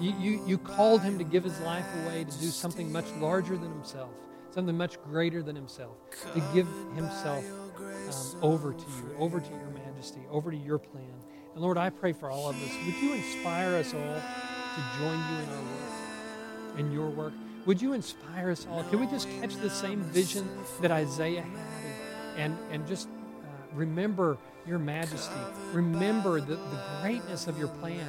You, 0.00 0.14
you, 0.18 0.42
you 0.46 0.58
called 0.58 1.02
him 1.02 1.18
to 1.18 1.24
give 1.24 1.44
his 1.44 1.58
life 1.60 1.86
away 2.04 2.24
to 2.24 2.38
do 2.38 2.48
something 2.48 2.92
much 2.92 3.10
larger 3.18 3.56
than 3.56 3.72
himself, 3.72 4.10
something 4.50 4.76
much 4.76 5.02
greater 5.02 5.42
than 5.42 5.56
himself, 5.56 5.96
to 6.34 6.42
give 6.54 6.68
himself 6.94 7.44
um, 7.78 8.42
over 8.42 8.72
to 8.72 8.80
you, 8.80 9.16
over 9.18 9.40
to 9.40 9.50
your 9.50 9.70
majesty, 9.70 10.20
over 10.30 10.50
to 10.50 10.56
your 10.56 10.78
plan. 10.78 11.14
And 11.54 11.62
Lord, 11.62 11.78
I 11.78 11.90
pray 11.90 12.12
for 12.12 12.30
all 12.30 12.48
of 12.48 12.56
us. 12.56 12.70
Would 12.86 12.94
you 12.96 13.14
inspire 13.14 13.74
us 13.76 13.92
all 13.92 14.00
to 14.00 14.98
join 14.98 15.18
you 15.18 15.42
in 15.42 15.48
our 15.48 15.62
work, 15.62 16.78
in 16.78 16.92
your 16.92 17.10
work? 17.10 17.32
Would 17.66 17.80
you 17.80 17.92
inspire 17.92 18.50
us 18.50 18.66
all? 18.70 18.82
Can 18.84 19.00
we 19.00 19.06
just 19.06 19.28
catch 19.40 19.56
the 19.56 19.70
same 19.70 20.00
vision 20.00 20.48
that 20.80 20.90
Isaiah 20.90 21.42
had 21.42 22.36
and, 22.36 22.58
and, 22.70 22.86
just 22.86 23.08
uh, 23.08 23.46
remember 23.74 24.38
your 24.66 24.78
majesty? 24.78 25.34
Remember 25.72 26.40
the, 26.40 26.56
the 26.56 26.82
greatness 27.02 27.46
of 27.46 27.58
your 27.58 27.68
plan 27.68 28.08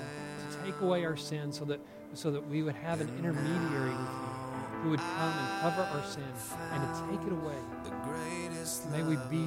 take 0.63 0.79
away 0.81 1.05
our 1.05 1.17
sin 1.17 1.51
so 1.51 1.65
that, 1.65 1.79
so 2.13 2.31
that 2.31 2.47
we 2.47 2.63
would 2.63 2.75
have 2.75 3.01
an 3.01 3.09
intermediary 3.17 3.89
with 3.89 3.99
you 3.99 4.33
who 4.83 4.89
would 4.91 4.99
come 4.99 5.33
and 5.33 5.61
cover 5.61 5.81
our 5.81 6.03
sin 6.05 6.23
and 6.71 6.81
to 6.83 7.17
take 7.17 7.25
it 7.27 7.33
away. 7.33 7.59
May 8.91 9.03
we 9.03 9.15
be 9.29 9.45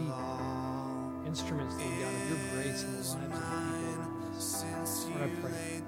instruments, 1.27 1.75
Lord 1.77 2.01
God, 2.01 2.15
of 2.15 2.29
your 2.31 2.39
grace 2.55 2.83
in 2.85 2.93
the 2.93 2.99
lives 2.99 3.15
of 3.15 3.21
the 3.21 3.29
people. 3.29 3.57
Lord, 5.11 5.23
I 5.23 5.29
pray 5.41 5.83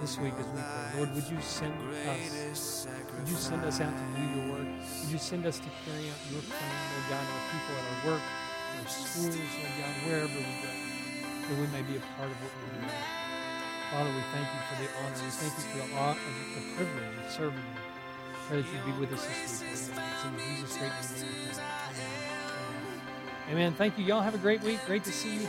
this 0.00 0.18
week 0.18 0.34
as 0.38 0.46
we 0.46 0.60
pray, 0.60 0.92
Lord, 0.96 1.14
would 1.14 1.28
you 1.30 1.40
send 1.40 1.74
us? 2.08 2.86
Would 3.18 3.28
you 3.28 3.36
send 3.36 3.64
us 3.64 3.80
out 3.80 3.92
to 3.92 4.20
do 4.20 4.40
your 4.40 4.52
work? 4.52 4.68
Would 5.02 5.10
you 5.10 5.18
send 5.18 5.46
us 5.46 5.58
to 5.58 5.68
carry 5.84 6.08
out 6.10 6.20
your 6.30 6.42
plan, 6.42 6.76
Lord 6.92 7.06
God, 7.08 7.24
our 7.24 7.44
people 7.52 7.74
at 7.76 7.84
our 7.88 8.12
work, 8.12 8.22
our 8.80 8.88
schools, 8.88 9.36
Lord 9.36 9.74
God, 9.80 9.94
wherever 10.06 10.36
we 10.36 10.54
go, 10.60 10.72
that 11.48 11.56
we 11.60 11.66
may 11.72 11.82
be 11.82 11.96
a 11.96 12.04
part 12.16 12.30
of 12.30 12.36
what 12.42 12.52
we're 12.52 12.80
doing. 12.80 13.23
Father, 13.94 14.10
we 14.10 14.22
thank 14.32 14.48
you 14.50 14.60
for 14.66 14.82
the 14.82 14.88
honor. 14.98 15.14
We 15.14 15.30
thank 15.30 15.54
you 15.54 15.62
for 15.70 15.88
the, 15.88 15.96
honor, 15.96 16.18
the 16.56 16.74
privilege 16.74 17.24
of 17.24 17.30
serving 17.30 17.58
you. 17.58 17.64
Pray 18.48 18.62
that 18.62 18.66
you 18.66 18.92
be 18.92 18.98
with 18.98 19.12
us 19.12 19.24
this 19.24 19.60
week. 19.62 19.70
It's 19.70 20.24
in 20.24 20.34
Jesus' 20.36 20.76
great 20.78 20.90
name. 21.22 22.02
Amen. 23.50 23.72
Thank 23.74 23.96
you. 23.96 24.04
Y'all 24.04 24.20
have 24.20 24.34
a 24.34 24.38
great 24.38 24.64
week. 24.64 24.80
Great 24.84 25.04
to 25.04 25.12
see 25.12 25.42
you. 25.42 25.48